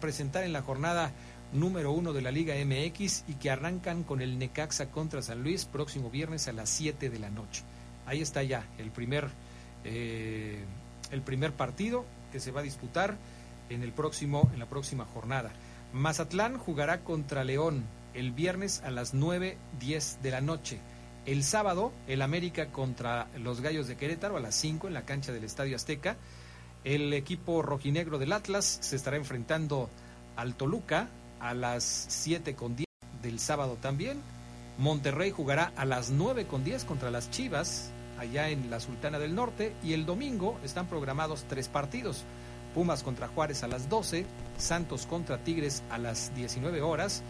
[0.00, 1.12] presentar en la jornada
[1.52, 5.64] número uno de la Liga MX y que arrancan con el Necaxa contra San Luis
[5.64, 7.62] próximo viernes a las 7 de la noche.
[8.04, 9.30] Ahí está ya el primer,
[9.84, 10.64] eh,
[11.10, 13.16] el primer partido que se va a disputar
[13.68, 15.52] en, el próximo, en la próxima jornada.
[15.92, 17.84] Mazatlán jugará contra León
[18.14, 20.78] el viernes a las 9.10 de la noche.
[21.26, 25.32] El sábado, el América contra los Gallos de Querétaro a las 5 en la cancha
[25.32, 26.16] del Estadio Azteca.
[26.84, 29.90] El equipo rojinegro del Atlas se estará enfrentando
[30.36, 31.08] al Toluca
[31.40, 32.86] a las 7 con 10
[33.22, 34.20] del sábado también.
[34.78, 39.34] Monterrey jugará a las 9 con 10 contra las Chivas allá en la Sultana del
[39.34, 42.24] Norte y el domingo están programados tres partidos.
[42.74, 44.26] Pumas contra Juárez a las 12,
[44.58, 47.22] Santos contra Tigres a las 19 horas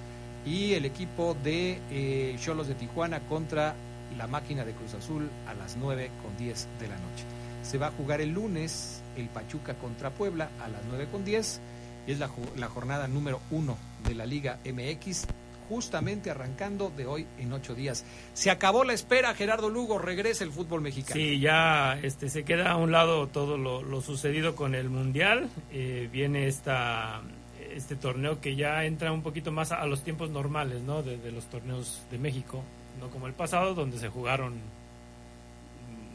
[0.45, 3.75] y el equipo de eh, Cholos de Tijuana contra
[4.17, 7.25] la máquina de Cruz Azul a las 9 con 10 de la noche.
[7.63, 11.61] Se va a jugar el lunes el Pachuca contra Puebla a las 9 con 10
[12.07, 13.77] y es la, la jornada número 1
[14.09, 15.27] de la Liga MX
[15.69, 18.05] justamente arrancando de hoy en ocho días.
[18.35, 21.21] Se acabó la espera, Gerardo Lugo, regresa el fútbol mexicano.
[21.21, 25.49] Sí, ya este, se queda a un lado todo lo, sucedido con el Mundial.
[25.73, 27.23] Eh, viene esta
[27.77, 31.03] este torneo que ya entra un poquito más a, los tiempos normales, ¿no?
[31.03, 32.63] De, los torneos de México,
[33.01, 34.55] no como el pasado, donde se jugaron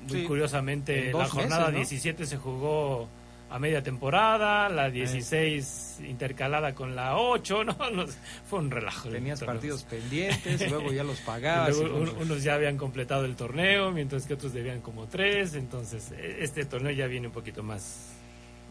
[0.09, 3.07] muy curiosamente la jornada 17 se jugó
[3.51, 7.75] a media temporada, la 16 intercalada con la 8, ¿no?
[8.49, 9.09] fue un relajo.
[9.09, 11.75] Tenías partidos pendientes, luego ya los pagabas.
[11.75, 16.63] unos ya habían completado el torneo, mientras que otros debían como tres, entonces e, este
[16.65, 18.13] torneo ya viene un poquito más,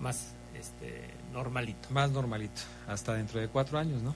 [0.01, 1.90] más este, normalito.
[1.90, 4.14] Más normalito, hasta dentro de cuatro años, ¿no?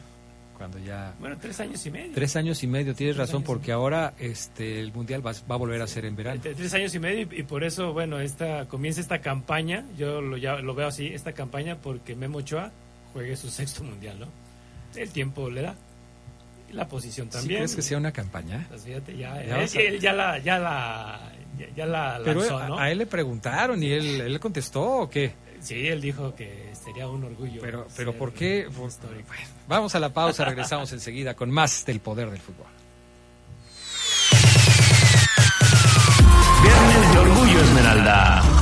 [0.56, 1.14] Cuando ya...
[1.18, 2.12] Bueno, tres años y medio.
[2.14, 5.82] Tres años y medio, tienes razón, porque ahora este el Mundial va, va, a volver
[5.82, 6.40] a ser en verano.
[6.42, 10.56] Tres años y medio y, por eso, bueno, esta comienza esta campaña, yo lo, ya,
[10.56, 12.70] lo veo así, esta campaña porque Memo Ochoa
[13.12, 14.26] juegue su sexto Mundial, ¿no?
[14.94, 15.74] El tiempo le da
[16.72, 17.50] la posición también.
[17.50, 18.66] ¿Sí crees que sea una campaña?
[18.68, 21.32] Pues fíjate, ya, él, ya la, ya la,
[21.76, 25.32] ya, la lanzó, Pero a, él le preguntaron y él, él contestó o qué?
[25.64, 27.62] Sí, él dijo que sería un orgullo.
[27.62, 28.68] Pero, pero ¿por qué?
[29.66, 32.66] vamos a la pausa, regresamos enseguida con más del poder del fútbol.
[36.62, 38.53] Viernes de Orgullo Esmeralda.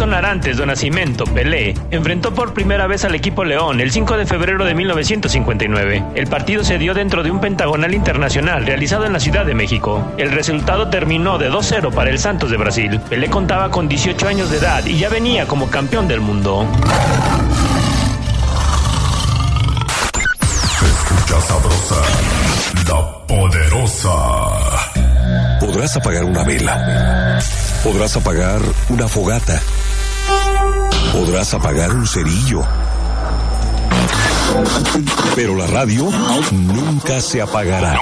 [0.00, 4.24] Edson Arantes de Nacimiento, Pelé, enfrentó por primera vez al equipo León el 5 de
[4.24, 6.02] febrero de 1959.
[6.14, 10.02] El partido se dio dentro de un pentagonal internacional realizado en la Ciudad de México.
[10.16, 12.98] El resultado terminó de 2-0 para el Santos de Brasil.
[13.10, 16.66] Pelé contaba con 18 años de edad y ya venía como campeón del mundo.
[20.82, 21.96] escucha sabrosa,
[22.88, 24.16] la poderosa.
[25.60, 27.38] Podrás apagar una vela
[27.82, 28.60] Podrás apagar
[28.90, 29.58] una fogata.
[31.12, 32.62] Podrás apagar un cerillo.
[35.34, 36.08] Pero la radio
[36.52, 37.98] nunca se apagará.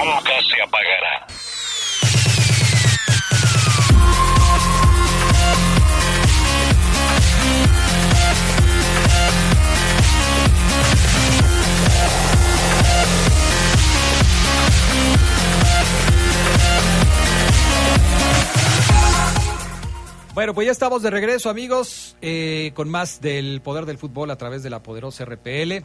[20.39, 24.37] Bueno, pues ya estamos de regreso, amigos, eh, con más del poder del fútbol a
[24.37, 25.83] través de la poderosa RPL.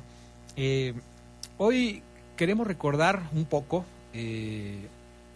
[0.55, 0.95] Eh,
[1.59, 2.05] hoy
[2.37, 4.87] queremos recordar un poco, eh,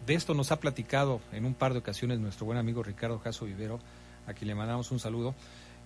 [0.06, 3.44] de esto nos ha platicado en un par de ocasiones nuestro buen amigo Ricardo Jasso
[3.44, 3.80] Vivero,
[4.28, 5.34] a quien le mandamos un saludo.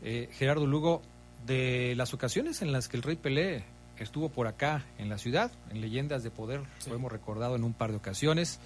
[0.03, 1.01] Gerardo Lugo,
[1.47, 3.65] de las ocasiones en las que el Rey Pelé
[3.97, 7.73] estuvo por acá en la ciudad, en Leyendas de Poder, lo hemos recordado en un
[7.73, 8.61] par de ocasiones.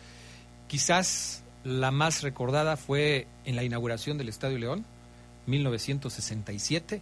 [0.67, 4.85] Quizás la más recordada fue en la inauguración del Estadio León,
[5.47, 7.01] 1967,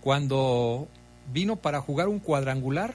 [0.00, 0.88] cuando
[1.32, 2.94] vino para jugar un cuadrangular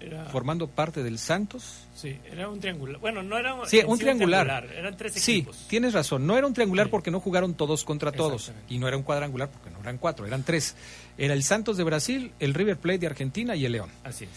[0.00, 1.86] Era, formando parte del Santos.
[1.94, 3.00] sí, era un triangular.
[3.00, 4.68] Bueno, no era Sí, un triangular.
[4.76, 5.64] Eran tres Sí, equipos.
[5.68, 6.26] tienes razón.
[6.26, 6.90] No era un triangular Sí.
[6.90, 8.52] porque no jugaron todos contra todos.
[8.68, 10.76] Y no era un cuadrangular porque no eran cuatro, eran tres.
[11.18, 13.90] Era el Santos de Brasil, el River Plate de Argentina y el León.
[14.04, 14.30] Así es.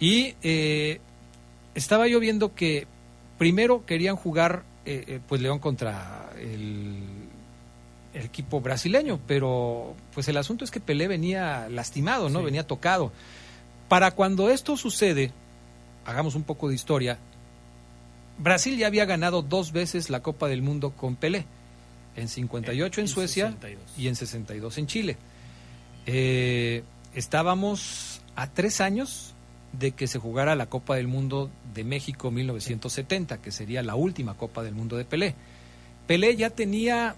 [0.00, 1.00] Y eh,
[1.74, 2.86] estaba yo viendo que
[3.38, 6.98] primero querían jugar eh, eh, pues León contra el,
[8.14, 12.40] el equipo brasileño, pero pues el asunto es que Pelé venía lastimado, ¿no?
[12.40, 12.44] Sí.
[12.44, 13.12] Venía tocado.
[13.88, 15.32] Para cuando esto sucede,
[16.04, 17.18] hagamos un poco de historia,
[18.38, 21.46] Brasil ya había ganado dos veces la Copa del Mundo con Pelé,
[22.16, 23.84] en 58 en, En Suecia 62.
[23.98, 25.16] y en 62 en Chile.
[26.06, 26.82] Eh,
[27.14, 29.34] estábamos a tres años
[29.72, 34.34] de que se jugara la Copa del Mundo de México 1970, que sería la última
[34.34, 35.34] Copa del Mundo de Pelé.
[36.06, 37.14] Pelé ya tenía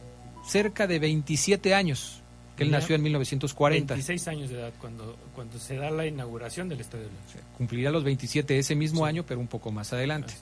[0.46, 2.20] cerca de 27 años,
[2.56, 3.94] que él nació en 1940.
[3.94, 7.44] 26 años de edad cuando, cuando se da la inauguración del Estadio León.
[7.56, 9.08] Cumplirá los 27 ese mismo Sí.
[9.08, 10.34] año, pero un poco más adelante.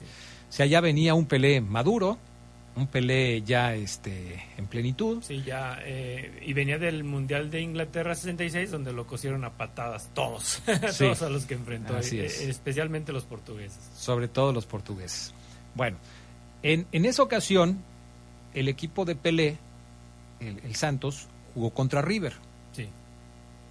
[0.49, 2.19] O sea, ya venía un Pelé maduro,
[2.75, 5.21] un Pelé ya este, en plenitud.
[5.23, 5.77] Sí, ya.
[5.83, 10.61] eh, y venía del Mundial de Inglaterra 66, donde lo cosieron a patadas todos.
[10.91, 11.03] Sí.
[11.05, 11.95] todos a los que enfrentó.
[11.95, 12.41] Así eh, es.
[12.41, 13.79] especialmente los portugueses.
[13.95, 15.33] sobre todo los portugueses.
[15.75, 15.97] Bueno,
[16.63, 17.79] en, en esa ocasión,
[18.53, 19.57] el equipo de Pelé,
[20.39, 22.33] el, el Santos, jugó contra River.
[22.71, 22.87] Sí,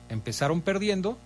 [0.08, 1.18] Empezaron perdiendo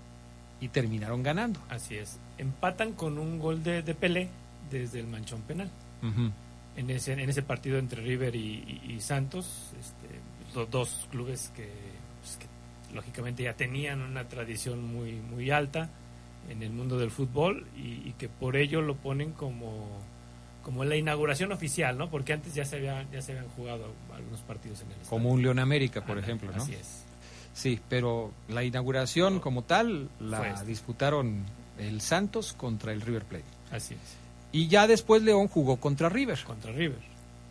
[0.61, 1.61] y terminaron ganando.
[1.69, 2.19] así es.
[2.39, 4.29] Empatan con un gol de, de Pelé
[4.71, 5.71] desde el manchón penal.
[6.77, 11.51] En ese, en ese partido entre River y, y- y Santos, este, los dos clubes
[11.57, 11.71] que,
[12.21, 12.47] pues, que
[12.95, 15.89] lógicamente ya tenían una tradición muy, muy alta
[16.51, 19.89] en el mundo del fútbol y, y que por ello lo ponen como,
[20.63, 22.11] como la inauguración oficial, ¿no?
[22.11, 25.11] Porque antes ya se habían, ya se habían jugado algunos partidos en el estadio.
[25.11, 26.63] Como un León América, por ejemplo, ¿no?
[26.63, 27.03] Así es.
[27.55, 30.65] Sí, pero la inauguración como tal la esta.
[30.65, 31.45] disputaron
[31.79, 33.45] el Santos contra el River Plate.
[33.73, 34.01] Así es.
[34.57, 36.39] Y ya después León jugó contra River.
[36.45, 36.99] Contra River.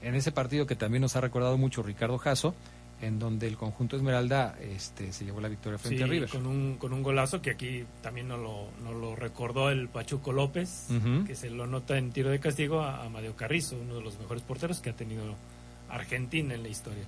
[0.01, 2.55] En ese partido que también nos ha recordado mucho Ricardo Jasso,
[3.01, 6.29] en donde el conjunto Esmeralda este, se llevó la victoria frente Sí, a River.
[6.29, 10.31] con un, con un golazo que aquí también nos lo, nos lo recordó el Pachuco
[10.31, 10.87] López,
[11.27, 14.41] que se lo nota en tiro de castigo a Amadeo Carrizo, uno de los mejores
[14.43, 15.35] porteros que ha tenido
[15.89, 17.03] Argentina en la historia.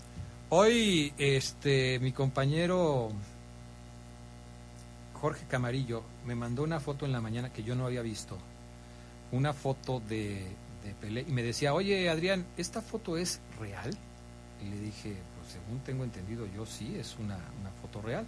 [0.49, 3.11] Hoy, este, mi compañero
[5.13, 8.37] Jorge Camarillo me mandó una foto en la mañana que yo no había visto.
[9.31, 10.47] Una foto de,
[10.83, 11.25] de Pelé.
[11.27, 13.95] Y me decía, oye, Adrián, ¿esta foto es real?
[14.65, 18.25] Y le dije, pues según tengo entendido yo, sí, es una, una foto real.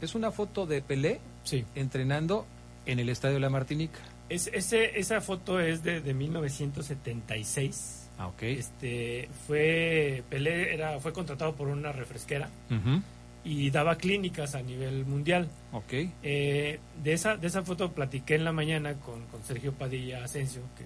[0.00, 1.64] Es una foto de Pelé Sí.
[1.74, 2.46] entrenando
[2.86, 3.98] en el Estadio de la Martinica.
[4.28, 8.08] Es, ese, esa foto es de, de 1976.
[8.18, 8.42] Ah, ok.
[8.42, 13.00] Este, fue, Pelé era, fue contratado por una refresquera Ujú,
[13.44, 15.48] y daba clínicas a nivel mundial.
[15.72, 15.92] Ok.
[16.22, 20.62] Eh, de, esa, de esa foto platiqué en la mañana con, con Sergio Padilla Asensio,
[20.76, 20.84] que,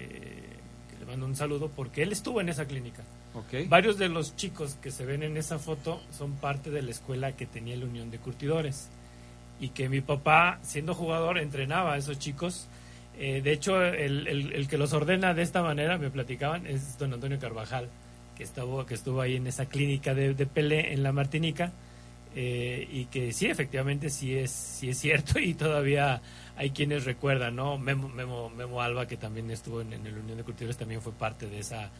[0.00, 0.08] que-
[0.90, 3.02] que le mando un saludo, porque él estuvo en esa clínica.
[3.68, 7.32] Varios de los chicos que se ven en esa foto son parte de la escuela
[7.36, 8.88] que tenía la Unión de Curtidores.
[9.60, 12.68] Y que mi papá, siendo jugador, entrenaba a esos chicos.
[13.18, 16.96] Eh, de hecho, el, el- el que los ordena de esta manera, me platicaban, es
[16.96, 17.88] don Antonio Carvajal,
[18.36, 21.72] que estuvo, que estuvo ahí en esa clínica de, de Pelé en la Martinica.
[22.34, 26.22] Eh, y que sí, efectivamente, sí es, sí es cierto y todavía
[26.56, 27.78] hay quienes recuerdan, ¿no?
[27.78, 31.12] Memo, Memo, Memo Alba, que también estuvo en, en la Unión de Curtidores, también fue
[31.12, 31.90] parte de esa,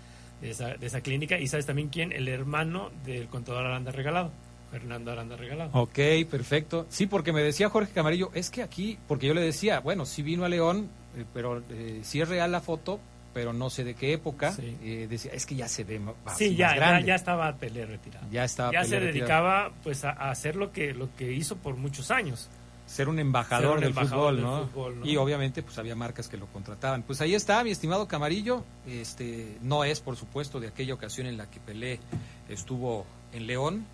[0.40, 1.38] de esa, de esa clínica.
[1.38, 2.12] ¿Y sabes también quién?
[2.12, 4.30] El hermano del contador Aranda Regalado,
[4.70, 5.70] Fernando Aranda Regalado.
[5.72, 5.98] Ok,
[6.30, 6.86] perfecto.
[6.88, 10.22] Sí, porque me decía Jorge Camarillo, es que aquí, porque yo le decía, bueno, sí
[10.22, 13.00] vino a León, eh, pero eh, sí es real la foto,
[13.34, 14.52] pero no sé de qué época.
[14.52, 14.76] Sí.
[14.82, 17.06] Eh, decía, es que ya se ve ma- sí, ya, más ya, grande.
[17.08, 18.26] ya estaba Pelé retirado.
[18.30, 19.12] Ya estaba Ya Pelé se retirado.
[19.44, 22.48] dedicaba pues a, a hacer lo que, lo que hizo por muchos años.
[22.86, 24.66] Ser un embajador, Ser un del, embajador fútbol, del ¿no?
[24.68, 25.06] fútbol, ¿no?
[25.06, 27.02] Y obviamente pues había marcas que lo contrataban.
[27.02, 28.64] Pues ahí está, mi estimado Camarillo.
[28.86, 32.00] Este, no es, por supuesto, de aquella ocasión en la que Pelé
[32.48, 33.84] estuvo en León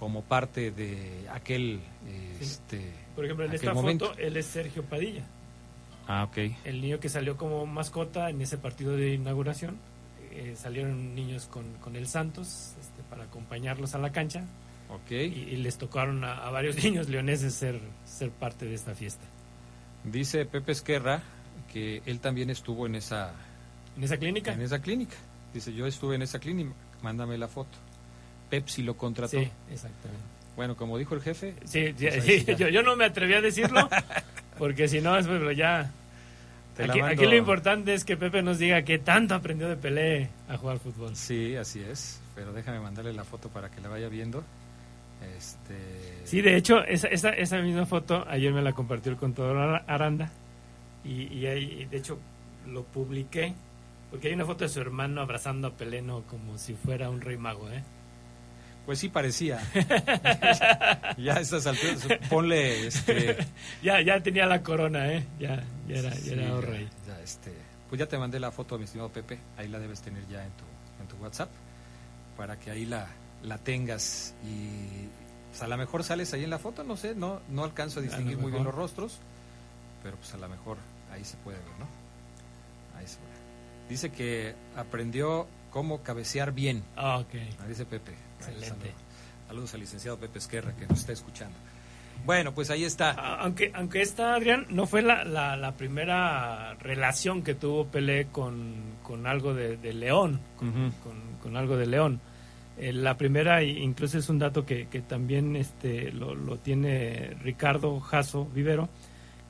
[0.00, 1.80] como parte de aquel...
[2.40, 2.44] Sí.
[2.44, 4.06] Este, Por ejemplo, en aquel esta momento.
[4.08, 5.22] foto él es Sergio Padilla,
[6.08, 6.38] Ah, ok.
[6.64, 9.76] el niño que salió como mascota en ese partido de inauguración.
[10.32, 14.44] Eh, salieron niños con, con el Santos este, para acompañarlos a la cancha
[14.88, 15.10] Ok.
[15.10, 19.24] y, y les tocaron a, a varios niños leoneses ser, ser parte de esta fiesta.
[20.04, 21.22] Dice Pepe Esquerra
[21.72, 23.32] que él también estuvo en esa,
[23.96, 24.52] ¿En esa clínica?
[24.54, 25.16] en esa clínica.
[25.52, 26.72] Dice, yo estuve en esa clínica,
[27.02, 27.76] mándame la foto.
[28.48, 29.38] Pepsi lo contrató.
[29.38, 30.24] Sí, exactamente.
[30.56, 32.54] Bueno, como dijo el jefe, Sí, Pues ahí sí, sí ya.
[32.56, 33.86] yo, yo no me atreví a decirlo,
[34.62, 35.90] porque si no, es pues, ya...
[36.78, 40.78] Aquí, lo importante es que Pepe nos diga qué tanto aprendió de Pelé a jugar
[40.78, 41.16] fútbol.
[41.16, 42.20] Sí, así es.
[42.36, 44.44] Pero déjame mandarle la foto para que la vaya viendo.
[45.36, 46.20] Este...
[46.22, 49.84] Sí, de hecho, esa, esa, esa misma foto ayer me la compartió el contador Ara-
[49.88, 50.30] Aranda
[51.04, 52.20] y, y ahí, de hecho,
[52.68, 53.54] lo publiqué
[54.12, 56.22] porque hay una foto de su hermano abrazando a Pelé ¿no?
[56.22, 57.82] como si fuera un rey mago, ¿eh?
[58.86, 59.60] Pues sí parecía.
[61.18, 63.36] ya a estas alturas, ponle este...
[63.82, 65.24] Ya, ya tenía la corona, ¿eh?
[65.38, 67.52] Ya, ya era, ya era Sí, ya- ya, este,
[67.88, 69.38] pues ya te mandé la foto, mi estimado Pepe.
[69.56, 70.64] Ahí la debes tener ya en tu,
[71.00, 71.50] en tu WhatsApp.
[72.36, 73.06] Para que ahí la,
[73.42, 74.34] la tengas.
[74.44, 75.06] Y
[75.50, 78.02] pues, a lo mejor sales ahí en la foto, no sé, no, no alcanzo a
[78.02, 79.18] distinguir muy bien los rostros.
[80.02, 80.78] Pero pues a lo mejor
[81.12, 81.86] ahí se puede ver, ¿no?
[82.98, 83.22] Ahí se ve.
[83.88, 86.82] Dice que aprendió cómo cabecear bien.
[86.96, 87.34] Ah, ok.
[87.60, 88.12] Ah, Dice Pepe.
[88.48, 88.92] Excelente.
[89.48, 91.56] Saludos, al licenciado Pepe Esquerra que nos está escuchando.
[92.24, 93.10] Bueno, pues ahí está.
[93.18, 98.26] Ah, Aunque, aunque esta, Adrián, no fue la, la, la primera relación que tuvo Pelé
[98.26, 100.92] con, con algo de, de León, con, Ujú.
[101.02, 102.20] con- con algo de León.
[102.78, 107.98] Eh, la primera, incluso es un dato que, que también este, lo, lo tiene Ricardo
[108.00, 108.88] Jasso Vivero,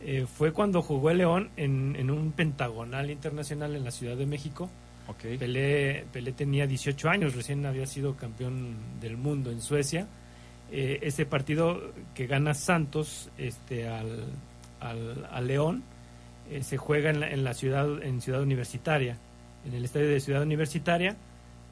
[0.01, 4.26] eh, fue cuando jugó el León en, en un pentagonal internacional en la Ciudad de
[4.26, 4.70] México.
[5.09, 5.38] Ok.
[5.38, 10.07] Pelé, Pelé tenía 18 años, recién había sido campeón del mundo en Suecia.
[10.70, 14.24] Eh, ese partido que gana Santos este, al,
[14.80, 15.82] al, al León
[16.50, 19.18] eh, se juega en la, en la ciudad, en Ciudad Universitaria,
[19.66, 21.16] en el estadio de Ciudad Universitaria,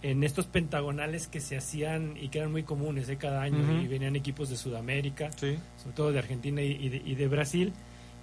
[0.02, 3.86] en estos pentagonales que se hacían y que eran muy comunes eh, cada año y
[3.86, 5.58] venían equipos de Sudamérica Sí.
[5.82, 7.72] sobre todo de Argentina y, y de, y de Brasil.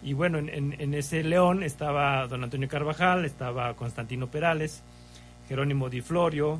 [0.03, 4.83] Y bueno, en, en- en ese León estaba don Antonio Carvajal, estaba Constantino Perales,
[5.47, 6.59] Jerónimo Di Florio,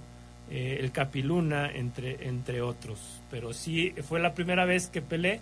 [0.50, 3.00] eh, el Capiluna, entre, entre otros.
[3.30, 5.42] Pero sí, fue la primera vez que Pelé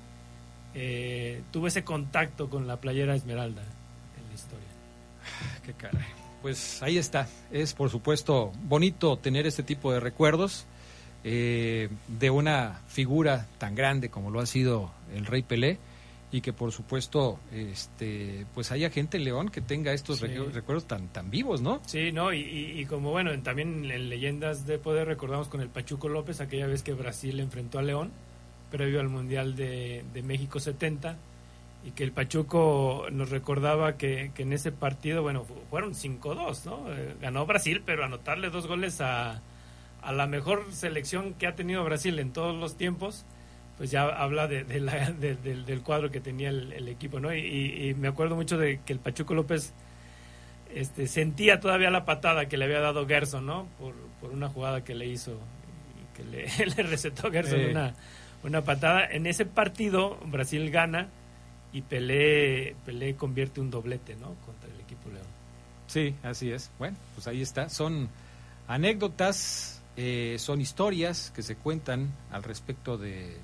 [0.73, 4.67] eh, tuvo ese contacto con la playera Esmeralda en la historia.
[5.65, 6.07] Qué caray.
[6.41, 7.27] Pues ahí está.
[7.51, 10.65] Es por supuesto bonito tener este tipo de recuerdos
[11.23, 15.79] eh, de una figura tan grande como lo ha sido el Rey Pelé
[16.31, 20.27] y que por supuesto este pues haya gente en León que tenga estos Sí.
[20.27, 21.81] recuerdos tan tan vivos, ¿no?
[21.85, 22.33] Sí, ¿no?
[22.33, 26.41] Y, y- y como bueno, también en Leyendas de Poder recordamos con el Pachuco López
[26.41, 28.11] aquella vez que Brasil enfrentó a León,
[28.71, 31.17] previo al Mundial de, de México 70,
[31.85, 36.65] y que el Pachuco nos recordaba que, que en ese partido, bueno, fu- fueron 5-2,
[36.65, 36.91] ¿no?
[36.91, 39.41] Eh, ganó Brasil, pero anotarle dos goles a,
[40.01, 43.23] a la mejor selección que ha tenido Brasil en todos los tiempos,
[43.77, 47.19] pues ya habla de, de la- de- del- del cuadro que tenía el, el equipo,
[47.19, 47.33] ¿no?
[47.33, 49.73] Y, y- y me acuerdo mucho de que el Pachuco López
[50.73, 53.67] este, sentía todavía la patada que le había dado Gerson, ¿no?
[53.79, 57.71] Por, por una jugada que le hizo, y que le, le recetó Gerson Eh.
[57.71, 57.93] una,
[58.43, 59.05] una patada.
[59.05, 61.07] En ese partido Brasil gana
[61.73, 64.35] y Pelé, Pelé convierte un doblete, ¿no?
[64.45, 65.25] Contra el equipo León.
[65.87, 66.71] Sí, así es.
[66.79, 67.69] Bueno, pues ahí está.
[67.69, 68.09] Son
[68.67, 73.37] anécdotas, eh, son historias que se cuentan al respecto de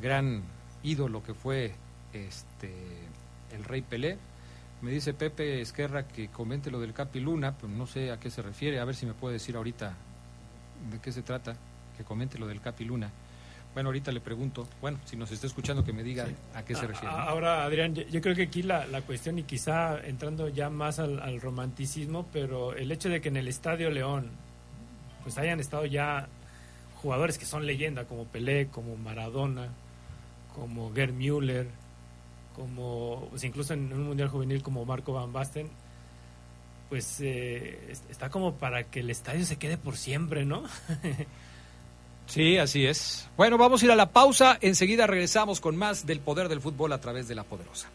[0.00, 0.42] gran
[0.82, 1.74] ídolo que fue
[2.12, 2.72] este
[3.52, 4.18] el Rey Pelé.
[4.82, 8.30] Me dice Pepe Esquerra que comente lo del Capi Luna, pero no sé a qué
[8.30, 8.78] se refiere.
[8.78, 9.94] A ver si me puede decir ahorita
[10.90, 11.56] de qué se trata.
[11.96, 13.10] Que comente lo del Capi Luna.
[13.72, 14.68] Bueno, ahorita le pregunto.
[14.80, 17.14] Bueno, si nos está escuchando, que me diga a qué se refiere.
[17.14, 20.98] Ahora, Adrián, yo, yo creo que aquí la, la cuestión, y quizá entrando ya más
[20.98, 24.30] al, al romanticismo, pero el hecho de que en el Estadio León
[25.22, 26.28] pues hayan estado ya
[27.02, 29.70] jugadores que son leyenda, como Pelé, como Maradona,
[30.58, 31.68] como Gerd Müller,
[32.56, 35.68] como pues, incluso en un Mundial Juvenil como Marco Van Basten,
[36.88, 40.64] pues eh, es- está como para que el estadio se quede por siempre, ¿no?
[42.26, 43.28] Sí, así es.
[43.36, 44.58] Bueno, vamos a ir a la pausa.
[44.60, 47.88] Enseguida regresamos con más del poder del fútbol a través de la poderosa.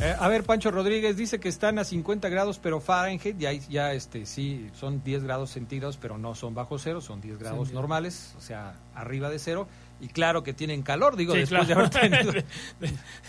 [0.00, 3.92] Eh, a ver, Pancho Rodríguez dice que están a 50 grados, pero Fahrenheit, ya, ya
[3.94, 8.34] este, sí, son 10 grados centígrados, pero no son bajo cero, son 10 grados normales,
[8.38, 9.66] o sea, arriba de cero.
[10.00, 11.88] Y claro que tienen calor, digo, Sí, después claro.
[11.88, 12.44] de haber tenido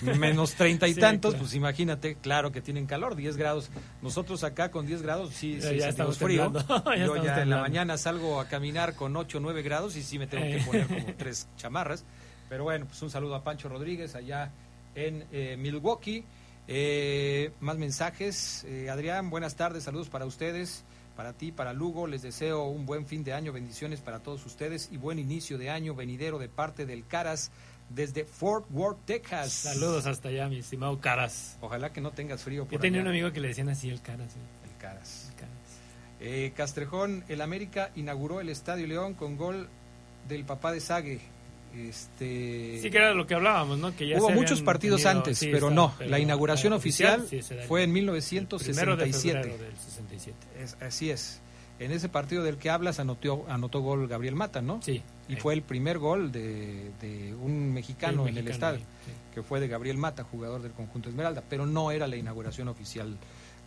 [0.20, 1.44] menos 30 y Sí, tantos, claro.
[1.44, 3.72] pues imagínate, claro que tienen calor, 10 grados.
[4.04, 6.54] Nosotros acá con 10 grados sí, Ya- sí ya sentimos estamos frío.
[6.96, 10.04] ya Yo ya en la mañana salgo a caminar con 8 o 9 grados y
[10.04, 10.64] sí me tengo que Eh.
[10.64, 12.06] poner como tres chamarras.
[12.48, 14.52] Pero bueno, pues un saludo a Pancho Rodríguez allá
[14.94, 16.24] en eh, Milwaukee.
[16.72, 18.64] Eh, más mensajes.
[18.66, 20.84] Eh, Adrián, buenas tardes, saludos para ustedes.
[21.16, 22.06] para ti, para Lugo.
[22.08, 25.70] Les deseo un buen fin de año, bendiciones para todos ustedes y buen inicio de
[25.70, 27.52] año venidero de parte del Caras
[27.90, 29.52] desde Fort Worth, Texas.
[29.52, 31.58] Saludos hasta allá, mi estimado Caras.
[31.60, 32.64] Ojalá que no tengas frío.
[32.66, 33.10] Por Yo tenía allá.
[33.10, 34.34] un amigo que le decían así el Caras.
[34.36, 34.70] ¿eh?
[34.72, 35.28] El Caras.
[35.32, 35.54] El Caras.
[36.22, 39.68] Eh, Castrejón, el América inauguró el Estadio León con gol
[40.30, 41.20] del papá de Sague.
[41.76, 43.96] Este, Sí, que era lo que hablábamos, ¿no?
[43.96, 45.94] Que ya Hubo muchos partidos tenido- antes, sí, pero está, no.
[45.98, 49.40] pero la inauguración la oficial, sí, el- fue en el primero de 1967.
[49.44, 50.38] febrero del 67.
[50.62, 51.42] Es- así es.
[51.80, 54.82] En ese partido del que hablas anotó, anotó gol Gabriel Mata, ¿no?
[54.82, 55.02] Sí.
[55.30, 58.82] Y fue el primer gol de, de un mexicano el en el estadio,
[59.34, 63.16] que fue de Gabriel Mata, jugador del conjunto Esmeralda, pero no era la inauguración oficial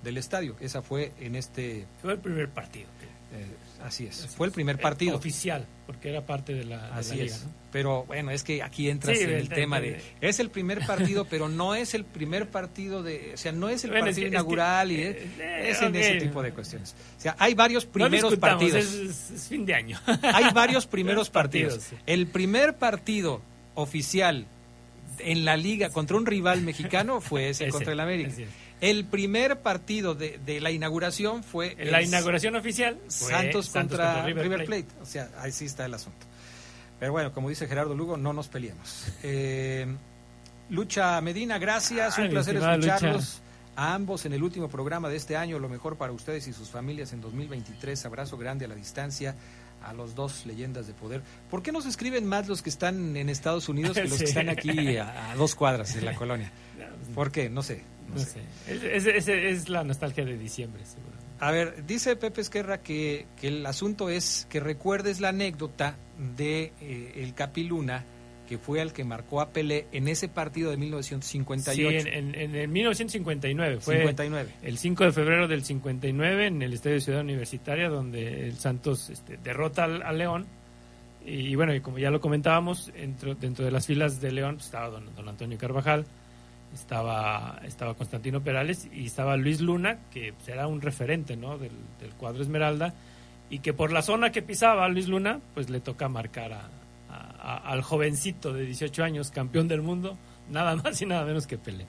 [0.05, 0.57] del estadio.
[0.61, 1.87] Esa fue en este.
[2.03, 2.87] Fue el primer partido.
[3.35, 3.47] eh,
[3.85, 4.26] así es.
[4.37, 5.12] Fue el primer partido.
[5.12, 7.45] Eh, oficial, porque era parte de la, de Así la liga, es.
[7.45, 7.51] ¿no?
[7.72, 10.01] Pero bueno, es que aquí entras Sí, en el tema de.
[10.20, 13.33] Es el primer partido, pero no es el primer partido de.
[13.35, 15.41] O sea, no es el Bueno, es partido que- es que- inaugural y eh, es,
[15.41, 16.95] eh, es en ese tipo de cuestiones.
[17.18, 18.85] O sea, hay varios No primeros discutamos, partidos.
[19.33, 19.99] Es, fin de año.
[20.22, 21.74] Hay varios primeros partidos.
[21.78, 22.05] partidos, sí.
[22.07, 23.41] El primer partido
[23.74, 24.47] oficial
[25.18, 28.33] en la liga contra un rival mexicano fue ese, Ese, contra el América.
[28.83, 34.26] El primer partido de, de la inauguración fue la el inauguración oficial fue Santos, contra,
[34.26, 34.83] River River, Plate.
[34.85, 35.03] Plate.
[35.03, 36.26] O sea, ahí sí está el asunto.
[36.99, 39.07] Pero bueno, como dice Gerardo Lugo, no nos peleemos.
[39.22, 39.87] Eh,
[40.68, 42.18] Lucha Medina, gracias.
[42.18, 43.41] Ay, un placer escucharlos.
[43.76, 45.59] A ambos en el último programa de este año.
[45.59, 48.05] Lo mejor para ustedes y sus familias en 2023.
[48.05, 49.35] Abrazo grande a la distancia
[49.85, 51.22] a los dos leyendas de poder.
[51.51, 54.18] ¿Por qué nos escriben más los que están en Estados Unidos que los Sí.
[54.18, 56.53] que están aquí a, a dos cuadras de la colonia?
[57.14, 57.49] ¿Por qué?
[57.51, 57.83] No sé.
[58.09, 58.27] No No sé.
[58.27, 58.41] sé.
[58.97, 61.13] Es, es- es- es la nostalgia de diciembre, seguro.
[61.41, 65.97] A ver, dice Pepe Esquerra que, que el asunto es que recuerdes la anécdota
[66.37, 68.05] de eh, el Capiluna,
[68.49, 72.01] que fue el que marcó a Pelé en ese partido de 1958.
[72.03, 73.81] Sí, en, en, en el 1959.
[73.81, 74.51] Fue 59.
[74.63, 79.37] el 5 de febrero del 59 en el Estadio Ciudad Universitaria, donde el Santos este,
[79.39, 80.47] derrota al, al León.
[81.25, 84.67] Y, bueno, y como ya lo comentábamos, dentro, dentro de las filas de León pues,
[84.67, 86.05] estaba don, don Antonio Carvajal,
[86.75, 91.59] estaba, estaba Constantino Perales y estaba Luis Luna, que será un referente ¿no?
[91.59, 92.95] del, del cuadro Esmeralda,
[93.51, 96.70] y que por la zona que pisaba Luis Luna, pues le toca marcar a,
[97.11, 100.16] a- a- al jovencito de 18 años, campeón del mundo,
[100.51, 101.87] nada más y nada menos que Pelé.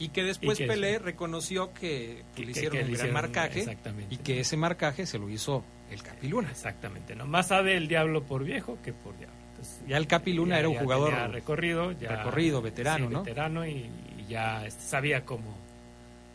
[0.00, 3.60] Y que después Y que- Pelé reconoció que, que le hicieron un le gran marcaje
[3.60, 4.12] exactamente.
[4.14, 6.50] y que ese marcaje se lo hizo el Capiluna.
[6.50, 7.26] Exactamente, ¿no?
[7.26, 9.36] Más sabe el diablo por viejo que por diablo.
[9.64, 13.22] Entonces, Ya el Capiluna ya- era un jugador recorrido, ya, recorrido, veterano, sí, ¿no?
[13.22, 13.70] veterano y,
[14.18, 15.56] y ya este, sabía cómo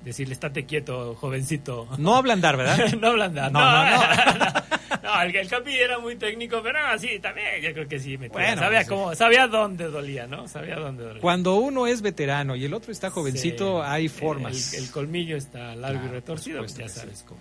[0.04, 1.88] decirle, estate quieto, jovencito.
[1.98, 2.78] no ablandar, ¿verdad?
[3.02, 3.52] no ablandar.
[3.52, 4.70] No, No, no, no.
[5.04, 8.18] No, el, el Capi era muy técnico, pero así también yo creo que sí.
[8.18, 8.32] metía.
[8.34, 8.90] Bueno, sabía, sí.
[8.90, 10.48] cómo, sabía dónde dolía, ¿no?
[10.48, 11.22] Sabía dónde dolía.
[11.22, 14.74] Cuando uno es veterano y el otro está jovencito, Sí, hay formas.
[14.74, 17.40] El, el colmillo está largo Claro, y retorcido, supuesto ya sabes cómo.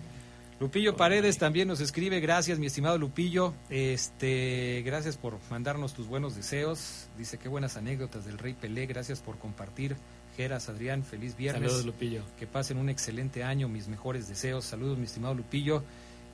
[0.59, 6.35] Lupillo Paredes también nos escribe, gracias mi estimado Lupillo, este, gracias por mandarnos tus buenos
[6.35, 9.95] deseos, dice qué buenas anécdotas del Rey Pelé, gracias por compartir,
[10.35, 12.23] Geras, Adrián, feliz viernes, Saludos, Lupillo.
[12.37, 15.81] que pasen un excelente año, mis mejores deseos, saludos mi estimado Lupillo,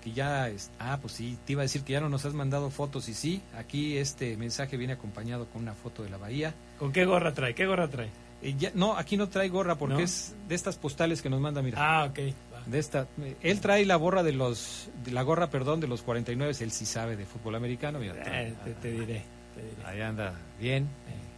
[0.03, 2.33] que ya, es- ah, pues sí, te iba a decir que ya no nos has
[2.33, 6.55] mandado fotos y sí, aquí este mensaje viene acompañado con una foto de la bahía,
[6.79, 7.53] ¿Con qué gorra trae?
[7.53, 8.09] ¿Qué gorra trae?
[8.41, 9.99] Eh, ya- no, aquí no trae gorra porque ¿No?
[10.01, 11.77] es de estas postales que nos manda, mira.
[11.79, 12.19] Ah, ok.
[12.65, 13.07] De esta,
[13.43, 16.85] él trae la borra de los, de la gorra, perdón, de los 49, él sí
[16.85, 17.99] sabe de fútbol americano.
[17.99, 19.23] Mira, Eh, te, te diré.
[19.55, 19.75] te diré.
[19.85, 20.87] ahí anda, bien.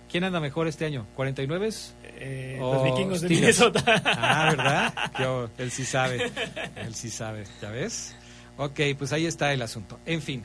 [0.10, 1.06] ¿Quién anda mejor este año?
[1.18, 1.92] ¿49?
[2.20, 3.28] Eh, Oh, los vikingos de.
[3.30, 3.84] Minnesota.
[4.06, 4.94] Ah, ¿verdad?
[5.20, 6.32] Yo- él sí sabe,
[6.78, 8.16] él sí sabe, ¿ya ves?
[8.58, 10.00] Ok, pues ahí está el asunto.
[10.06, 10.44] En fin,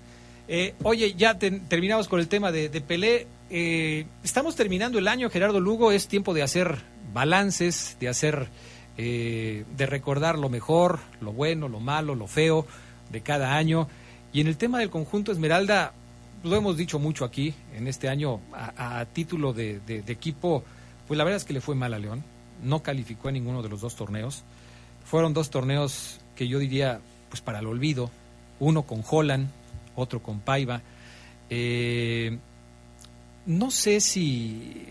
[0.49, 3.29] Eh, oye, ya ten- terminamos con el tema de, de Pelé.
[3.49, 6.79] Eh, estamos terminando el año, Gerardo Lugo, es tiempo de hacer
[7.15, 8.49] balances, de hacer,
[8.97, 12.67] eh, de recordar lo mejor, lo bueno, lo malo, lo feo
[13.11, 13.89] de cada año.
[14.33, 15.93] Y en el tema del conjunto Esmeralda,
[16.43, 20.65] lo hemos dicho mucho aquí, en este año, a, título de equipo,
[21.07, 22.25] pues la verdad es que le fue mal a León,
[22.63, 24.45] no calificó en ninguno de los dos torneos.
[25.05, 28.11] Fueron dos torneos que yo diría, pues para el olvido,
[28.61, 29.51] uno con Holland,
[29.97, 30.83] otro con Paiva.
[31.51, 32.39] Eh,
[33.47, 34.87] no sé si,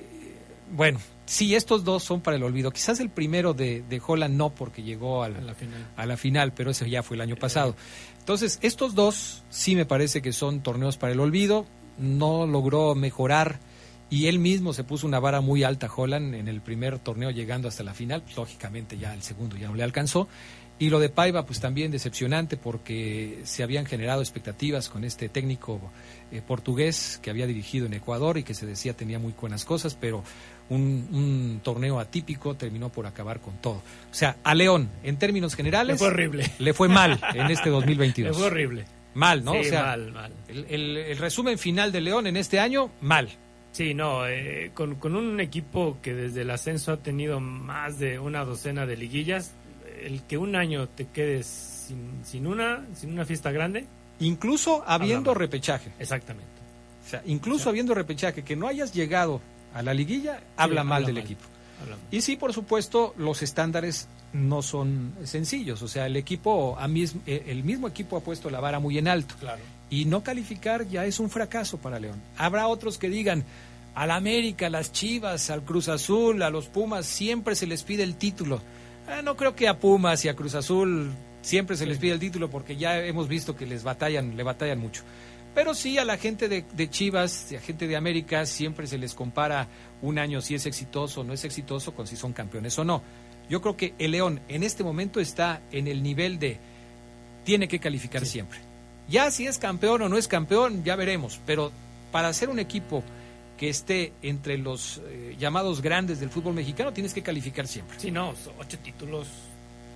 [0.73, 0.99] bueno,
[1.31, 2.71] sí, estos dos son para el olvido.
[2.71, 5.87] Quizás el primero de, de Holland no, porque llegó A la final.
[5.95, 7.75] a la final, pero ese ya fue el año pasado.
[8.19, 11.65] Entonces, estos dos sí me parece que son torneos para el olvido.
[11.97, 13.59] No logró mejorar
[14.11, 17.69] y él mismo se puso una vara muy alta Holland en el primer torneo llegando
[17.69, 18.21] hasta la final.
[18.35, 20.27] Lógicamente ya el segundo ya no le alcanzó.
[20.79, 25.79] Y lo de Paiva, pues también decepcionante porque se habían generado expectativas con este técnico
[26.29, 29.95] eh, portugués que había dirigido en Ecuador y que se decía tenía muy buenas cosas,
[29.95, 30.25] pero
[30.67, 33.75] un, un, torneo atípico terminó por acabar con todo.
[34.11, 36.51] O sea, a León, en términos generales, le fue horrible.
[36.59, 38.35] Le fue mal en este 2022.
[38.35, 38.85] Le fue horrible.
[39.13, 39.53] Mal, ¿no?
[39.53, 40.33] Sí, o sea, mal, mal.
[40.49, 43.29] El, el, el, resumen final de León en este año, mal.
[43.71, 48.19] Sí, no, eh, con, con, un equipo que desde el ascenso ha tenido más de
[48.19, 49.53] una docena de liguillas,
[50.03, 53.85] el que un año te quedes sin, sin una, sin una fiesta grande.
[54.19, 55.91] Incluso habiendo repechaje.
[55.99, 56.49] Exactamente.
[57.05, 59.41] O sea, incluso o sea, habiendo repechaje, que no hayas llegado
[59.73, 61.23] a la liguilla, sí, habla mal habla del mal.
[61.23, 61.43] equipo.
[62.11, 65.81] Y sí, por supuesto, los estándares no son sencillos.
[65.81, 69.07] O sea, el equipo, a mis, el mismo equipo ha puesto la vara muy en
[69.07, 69.33] alto.
[69.39, 69.61] Claro.
[69.91, 72.19] Y no calificar ya es un fracaso para León.
[72.37, 73.43] Habrá otros que digan,
[73.93, 78.01] al América, a las Chivas, al Cruz Azul, a los Pumas, siempre se les pide
[78.01, 78.61] el título.
[79.07, 81.11] Ah, no creo que a Pumas y a Cruz Azul
[81.41, 84.79] siempre se les pide el título porque ya hemos visto que les batallan, le batallan
[84.79, 85.03] mucho.
[85.53, 89.13] Pero sí a la gente de, de Chivas, a gente de América, siempre se les
[89.13, 89.67] compara
[90.01, 93.01] un año si es exitoso o no es exitoso con si son campeones o no.
[93.49, 96.57] Yo creo que el León en este momento está en el nivel de
[97.43, 98.31] tiene que calificar sí.
[98.31, 98.70] siempre.
[99.11, 101.39] Ya si es campeón o no es campeón, ya veremos.
[101.45, 101.71] Pero
[102.11, 103.03] para ser un equipo
[103.57, 107.99] que esté entre los eh, llamados grandes del fútbol mexicano, tienes que calificar siempre.
[107.99, 109.27] Sí, no, ocho títulos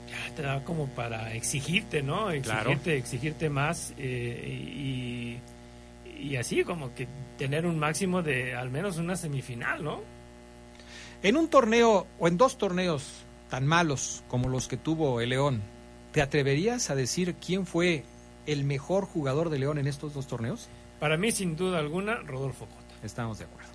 [0.07, 2.29] ya te da como para exigirte, ¿no?
[2.29, 2.91] Exigirte, claro.
[2.91, 5.39] exigirte más eh, y,
[6.21, 7.07] y así como que
[7.37, 10.01] tener un máximo de al menos una semifinal, ¿no?
[11.23, 15.61] En un torneo o en dos torneos tan malos como los que tuvo el León,
[16.11, 18.03] ¿te atreverías a decir quién fue
[18.45, 20.69] el mejor jugador de León en estos dos torneos?
[20.99, 22.95] Para mí, sin duda alguna, Rodolfo Cota.
[23.03, 23.69] Estamos de acuerdo.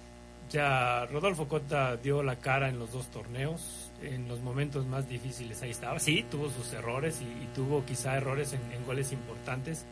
[0.50, 5.62] Ya Rodolfo Cota dio la cara en los dos torneos, en los momentos más difíciles
[5.62, 5.98] ahí estaba.
[6.00, 9.86] Sí, tuvo sus errores y, y tuvo quizá errores en, en, goles importantes,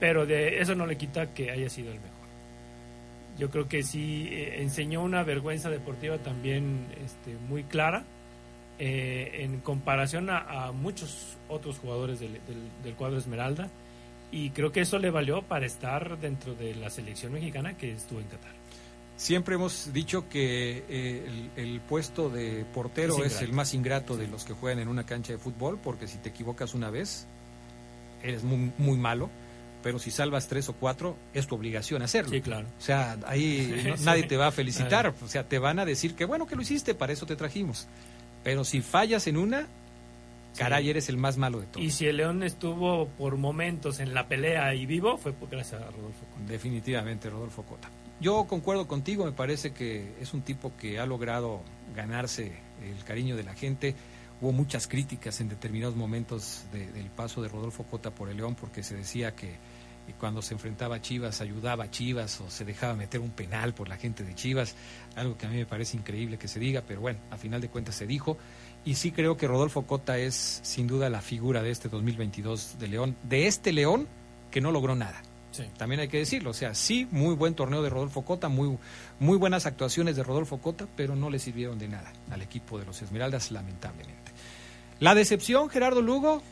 [0.00, 2.12] pero de eso no le quita que haya sido el mejor.
[3.38, 8.04] Yo creo que sí eh, enseñó una vergüenza deportiva también este, muy clara
[8.78, 13.68] eh, en comparación a, a, muchos otros jugadores del, del, del cuadro Esmeralda
[14.32, 18.18] y creo que eso le valió para estar dentro de la selección mexicana que estuvo
[18.18, 18.50] en Qatar.
[19.16, 24.16] Siempre hemos dicho que eh, el, el, puesto de portero es, es, el más ingrato
[24.16, 27.26] de los que juegan en una cancha de fútbol, porque si te equivocas una vez,
[28.22, 29.30] eres muy, muy malo,
[29.82, 32.30] pero si salvas tres o cuatro, es tu obligación hacerlo.
[32.30, 32.66] Sí, claro.
[32.78, 34.04] O sea, ahí no, sí.
[34.04, 36.62] nadie te va a felicitar, o sea, te van a decir que bueno que lo
[36.62, 37.86] hiciste, para eso te trajimos.
[38.42, 39.68] Pero si fallas en una,
[40.56, 40.90] caray, sí.
[40.90, 41.84] eres el más malo de todos.
[41.84, 45.90] Y si el León estuvo por momentos en la pelea y vivo, fue gracias a
[45.90, 46.44] Rodolfo Cota.
[46.46, 47.90] Definitivamente, Rodolfo Cota.
[48.20, 51.62] Yo concuerdo contigo, me parece que es un tipo que ha logrado
[51.94, 53.94] ganarse el cariño de la gente.
[54.40, 58.54] Hubo muchas críticas en determinados momentos de, del paso de Rodolfo Cota por el León
[58.54, 59.56] porque se decía que
[60.18, 63.88] cuando se enfrentaba a Chivas ayudaba a Chivas o se dejaba meter un penal por
[63.88, 64.76] la gente de Chivas,
[65.16, 67.68] algo que a mí me parece increíble que se diga, pero bueno, a final de
[67.68, 68.36] cuentas se dijo.
[68.84, 72.88] Y sí creo que Rodolfo Cota es sin duda la figura de este 2022 de
[72.88, 74.08] León, de este León
[74.50, 75.22] que no logró nada.
[75.52, 75.64] Sí.
[75.76, 78.78] También hay que decirlo, o sea, sí, muy buen torneo de Rodolfo Cota, muy,
[79.20, 82.86] muy buenas actuaciones de Rodolfo Cota, pero no le sirvieron de nada al equipo de
[82.86, 84.32] los Esmeraldas, lamentablemente.
[84.98, 86.42] La decepción, Gerardo Lugo.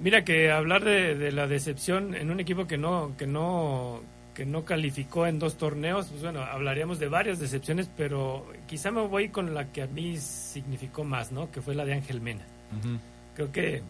[0.00, 4.02] Mira que hablar de, de la decepción en un equipo que no, que no,
[4.36, 9.00] que no calificó en dos torneos, pues bueno, hablaríamos de varias decepciones, pero quizá me
[9.00, 11.50] voy con la que a mí significó más, ¿no?
[11.50, 12.44] Que fue la de Ángel Mena.
[12.70, 12.98] Uh -huh.
[13.34, 13.82] Creo que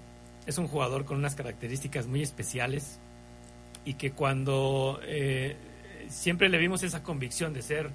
[0.47, 3.01] es un jugador con unas características muy especiales
[3.85, 5.57] y que cuando eh,
[6.09, 7.91] siempre le vimos esa convicción de ser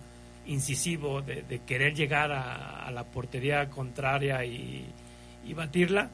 [0.45, 4.87] incisivo, de, de querer llegar a, a, la portería contraria y,
[5.45, 6.09] y batirla,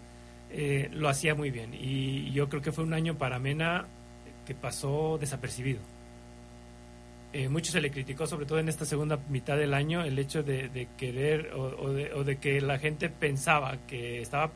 [0.52, 1.74] eh, lo hacía muy bien.
[1.74, 3.88] Y yo creo que fue un año para Mena
[4.46, 5.80] que pasó desapercibido.
[7.34, 10.44] Eh, mucho se le criticó, sobre todo en esta segunda mitad del año, el hecho
[10.44, 14.52] de, de querer o, o, de, o, de, que la gente pensaba que estaba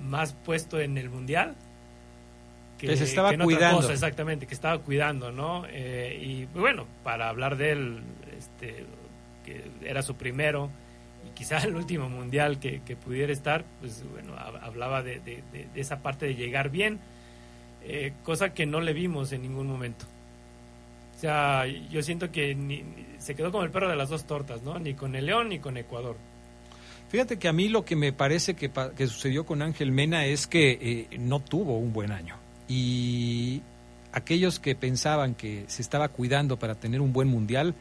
[0.00, 1.56] más puesto en el mundial
[2.78, 3.78] que, que se estaba que cuidando.
[3.78, 5.64] Cosa, exactamente, que estaba cuidando, ¿no?
[5.68, 8.02] Eh, y bueno, para hablar de él,
[8.38, 8.86] este,
[9.44, 10.70] que era su primero
[11.26, 15.68] y quizá el último mundial que, que pudiera estar, pues bueno, hablaba de, de, de,
[15.74, 16.98] esa parte de llegar bien,
[17.82, 20.06] eh, cosa que no le vimos en ningún momento.
[21.20, 22.82] O sea, yo siento que ni,
[23.18, 24.78] se quedó como el perro de las dos tortas, ¿no?
[24.78, 26.16] Ni con el León ni con Ecuador.
[27.10, 30.46] Fíjate que a mí lo que me parece que, que sucedió con Ángel Mena es
[30.46, 32.36] que eh, no tuvo un buen año.
[32.68, 33.60] Y
[34.12, 37.74] aquellos que pensaban que se estaba cuidando para tener un buen mundial,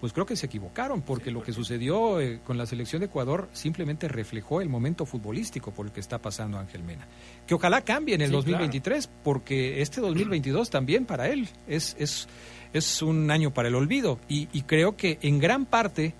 [0.00, 3.48] pues creo que se equivocaron, porque lo que sucedió eh, con la selección de Ecuador
[3.52, 7.06] simplemente reflejó el momento futbolístico por el que está pasando Ángel Mena.
[7.46, 12.26] Que ojalá cambie en el 2023, porque este 2022 también para él es, es,
[12.72, 14.18] es un año para el olvido.
[14.28, 16.14] Y, creo que en gran parte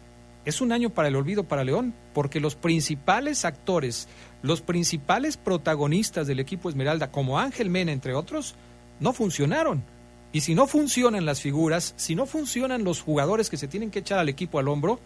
[0.44, 4.09] es un año para el olvido para León, porque los principales actores,
[4.42, 8.55] los principales protagonistas del equipo Esmeralda, como Ángel Mena, entre otros,
[9.00, 9.84] no funcionaron
[10.32, 13.98] y si no funcionan las figuras, si no funcionan los jugadores que se tienen que
[13.98, 14.98] echar al equipo al hombro,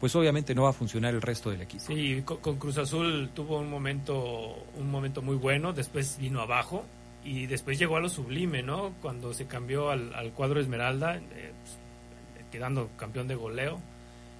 [0.00, 1.84] pues obviamente no va a funcionar el resto del equipo.
[1.86, 6.84] Sí, con, Cruz Azul tuvo un momento, un momento muy bueno, después vino abajo
[7.24, 8.94] y después llegó a lo sublime, ¿no?
[9.00, 13.80] Cuando se cambió al, cuadro Esmeralda, eh, pues, quedando campeón de goleo,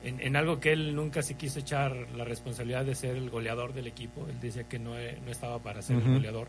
[0.05, 3.87] en, algo que él nunca se quiso echar la responsabilidad de ser el goleador del
[3.87, 6.49] equipo, él decía que no, no estaba para ser el goleador.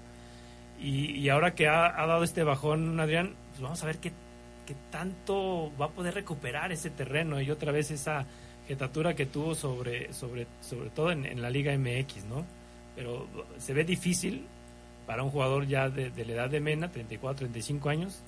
[0.81, 4.11] Y, ahora que ha, ha, dado este bajón, Adrián, pues vamos a ver qué,
[4.65, 8.25] qué tanto va a poder recuperar ese terreno y otra vez esa
[8.67, 12.45] jetatura que tuvo sobre, sobre, sobre todo en, la Liga MX, ¿no?
[12.95, 13.27] Pero
[13.57, 14.47] se ve difícil
[15.05, 18.19] para un jugador ya de, la edad de Mena, 34, 35 años,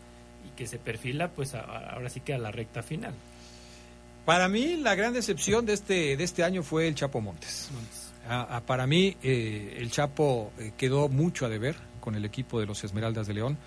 [0.48, 3.14] y que se perfila pues ahora sí que a la recta final.
[4.26, 7.70] Para mí la gran decepción de este, de este año fue el Chapo Montes.
[8.66, 12.84] para mí eh, el Chapo eh, quedó mucho a deber con el equipo de los
[12.84, 13.58] Esmeraldas de León.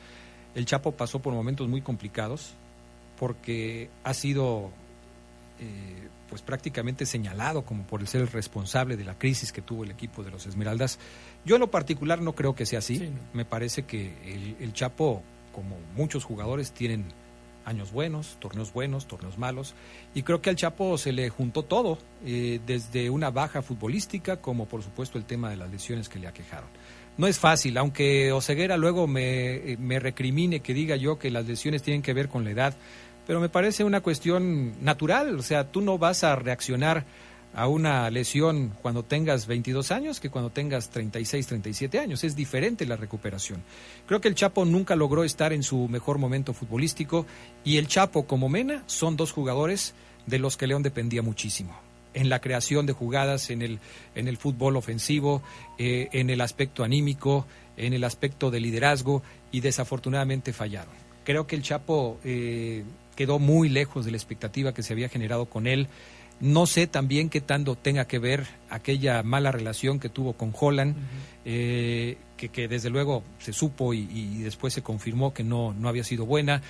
[0.54, 2.54] El Chapo pasó por momentos muy complicados
[3.18, 4.70] porque ha sido
[5.60, 9.84] eh, pues prácticamente señalado como por el ser el responsable de la crisis que tuvo
[9.84, 10.98] el equipo de los Esmeraldas.
[11.44, 13.10] Yo en lo particular no creo que sea así.
[13.32, 15.22] Me parece que el, Chapo,
[15.54, 17.06] como muchos jugadores, tienen
[17.64, 19.74] años buenos, torneos buenos, torneos malos,
[20.14, 24.66] y creo que al Chapo se le juntó todo, eh, desde una baja futbolística como
[24.66, 26.68] por supuesto el tema de las lesiones que le aquejaron
[27.18, 31.82] no es fácil, aunque Oseguera luego me, me, recrimine que diga yo que las lesiones
[31.82, 32.74] tienen que ver con la edad,
[33.26, 37.04] pero me parece una cuestión natural, o sea, tú no vas a reaccionar
[37.54, 42.86] a una lesión cuando tengas 22 años que cuando tengas 36, 37 años, es diferente
[42.86, 43.62] la recuperación.
[44.06, 47.26] Creo que el Chapo nunca logró estar en su mejor momento futbolístico
[47.64, 49.94] y el Chapo como Mena son dos jugadores
[50.26, 51.74] de los que León dependía muchísimo
[52.14, 53.78] en la creación de jugadas, en el,
[54.14, 55.42] en el fútbol ofensivo,
[55.78, 57.46] eh, en el aspecto anímico,
[57.76, 59.22] en el aspecto de liderazgo
[59.52, 60.94] y desafortunadamente fallaron.
[61.24, 62.84] Creo que el Chapo eh,
[63.14, 65.88] quedó muy lejos de la expectativa que se había generado con él.
[66.40, 70.96] No sé también qué tanto tenga que ver aquella mala relación que tuvo con Holland,
[71.44, 75.88] eh, que, que, desde luego se supo y, y, después se confirmó que no, no
[75.88, 76.62] había sido buena.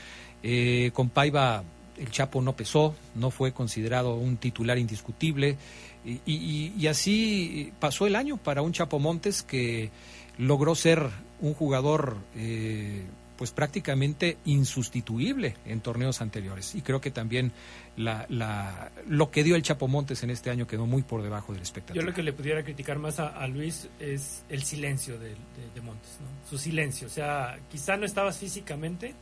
[0.94, 1.64] con Paiva
[1.98, 5.56] el Chapo no pesó, no fue considerado un titular indiscutible.
[6.04, 9.90] Y, así pasó el año para un Chapo Montes que
[10.38, 11.02] logró ser
[11.40, 13.04] un jugador eh,
[13.36, 16.74] pues prácticamente insustituible en torneos anteriores.
[16.74, 17.52] Y creo que también
[17.98, 21.62] la, lo que dio el Chapo Montes en este año quedó muy por debajo del
[21.62, 22.00] espectáculo.
[22.00, 25.34] Yo lo que le pudiera criticar más a, Luis es el silencio de,
[25.82, 26.48] Montes, ¿no?
[26.48, 29.14] su silencio, o sea, quizá no estabas físicamente,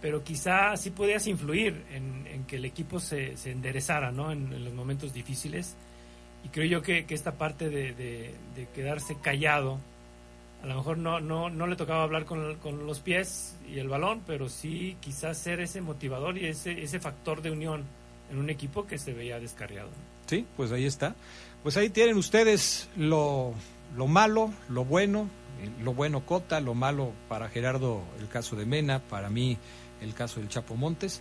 [0.00, 4.30] pero quizá sí podías influir en, que el equipo se, enderezara ¿no?
[4.30, 5.76] En, los momentos difíciles.
[6.44, 8.34] Y creo yo que, esta parte de,
[8.74, 9.78] quedarse callado,
[10.62, 13.88] a lo mejor no, no, no le tocaba hablar con, con, los pies y el
[13.88, 17.84] balón, pero sí quizás ser ese motivador y ese, ese factor de unión
[18.30, 19.88] en un equipo que se veía descarriado.
[20.26, 21.14] Sí, pues ahí está.
[21.62, 23.54] Pues ahí tienen ustedes lo,
[23.96, 25.28] lo malo, lo bueno,
[25.82, 29.56] lo bueno Cota, lo malo para Gerardo el caso de Mena, para mí
[30.00, 31.20] el caso del Chapo Montes.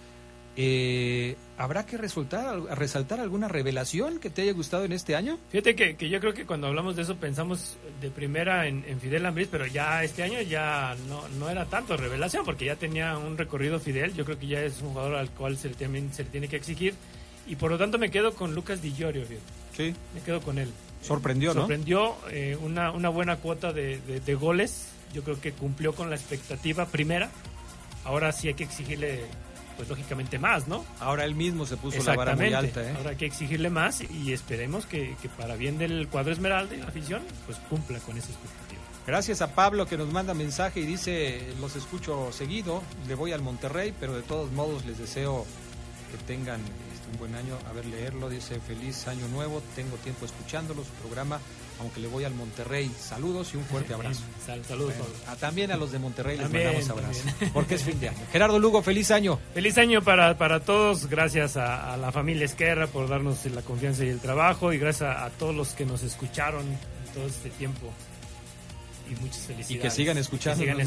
[0.60, 5.38] Eh, ¿Habrá que resaltar, resaltar alguna revelación que te haya gustado en este año?
[5.52, 9.50] Fíjate que, yo creo que cuando hablamos de eso pensamos de primera en, Fidel Ambriz,
[9.52, 13.80] pero ya este año ya no, no, era tanto revelación porque ya tenía un recorrido
[13.80, 14.16] Fidel.
[14.16, 16.48] Yo creo que ya es un jugador al cual se le, tiene, se le tiene
[16.48, 16.96] que exigir
[17.48, 19.24] y por lo tanto me quedo con Lucas Di Giorgio.
[19.76, 19.94] Sí.
[20.16, 20.72] Me quedo con él.
[21.04, 21.62] Sorprendió, ¿no?
[21.62, 24.90] Sorprendió eh, una, una buena cuota de, de goles.
[25.14, 27.30] Yo creo que cumplió con la expectativa primera
[28.08, 29.26] ahora sí hay que exigirle,
[29.78, 30.84] pues lógicamente más, ¿no?
[31.00, 32.94] Ahora él mismo se puso la vara muy alta, ¿eh?
[32.98, 36.88] Ahora hay que exigirle más y esperemos que, para bien del cuadro Esmeralda y la
[36.88, 38.82] afición, pues cumpla con esa expectativa.
[39.06, 43.42] Gracias a Pablo que nos manda mensaje y dice, los escucho seguido, le voy al
[43.42, 45.46] Monterrey, pero de todos modos les deseo
[46.12, 46.60] que tengan
[47.12, 47.58] un buen año.
[47.70, 51.40] A ver, leerlo, dice, feliz año nuevo, tengo tiempo escuchándolo, su programa
[51.80, 52.92] aunque le voy al Monterrey.
[53.00, 54.24] Saludos y un fuerte abrazo.
[54.68, 54.94] saludos.
[55.40, 58.18] también a los de Monterrey les mandamos abrazos, porque es fin de año.
[58.32, 59.40] Gerardo Lugo, feliz año.
[59.54, 64.10] Feliz año para, para todos, gracias a, la familia Esquerra por darnos la confianza y
[64.10, 66.66] el trabajo, y gracias a, todos los que nos escucharon
[67.14, 67.92] todo este tiempo.
[69.16, 69.72] Muchas felicidades.
[69.72, 70.64] Y que sigan escuchando.
[70.64, 70.86] sigan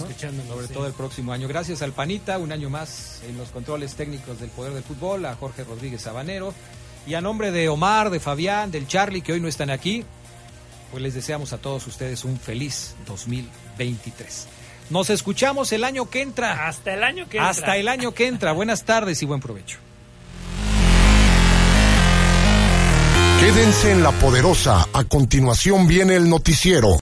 [0.49, 0.73] sobre sí.
[0.73, 1.49] todo el próximo año.
[1.49, 5.35] Gracias al Panita, un año más en los controles técnicos del Poder del Fútbol, a
[5.37, 6.55] Jorge Rodríguez Sabanero.
[7.07, 10.05] Y a nombre de Omar, de Fabián, del Charlie, que hoy no están aquí,
[10.91, 14.49] pues les deseamos a todos ustedes un feliz 2023.
[14.91, 16.69] Nos escuchamos el año que entra.
[16.69, 17.51] Hasta el año que entra.
[17.51, 18.53] Hasta el año que entra.
[18.53, 19.79] Buenas tardes y buen provecho.
[23.41, 24.87] Quédense en la poderosa.
[24.93, 26.99] A continuación viene el noticiero.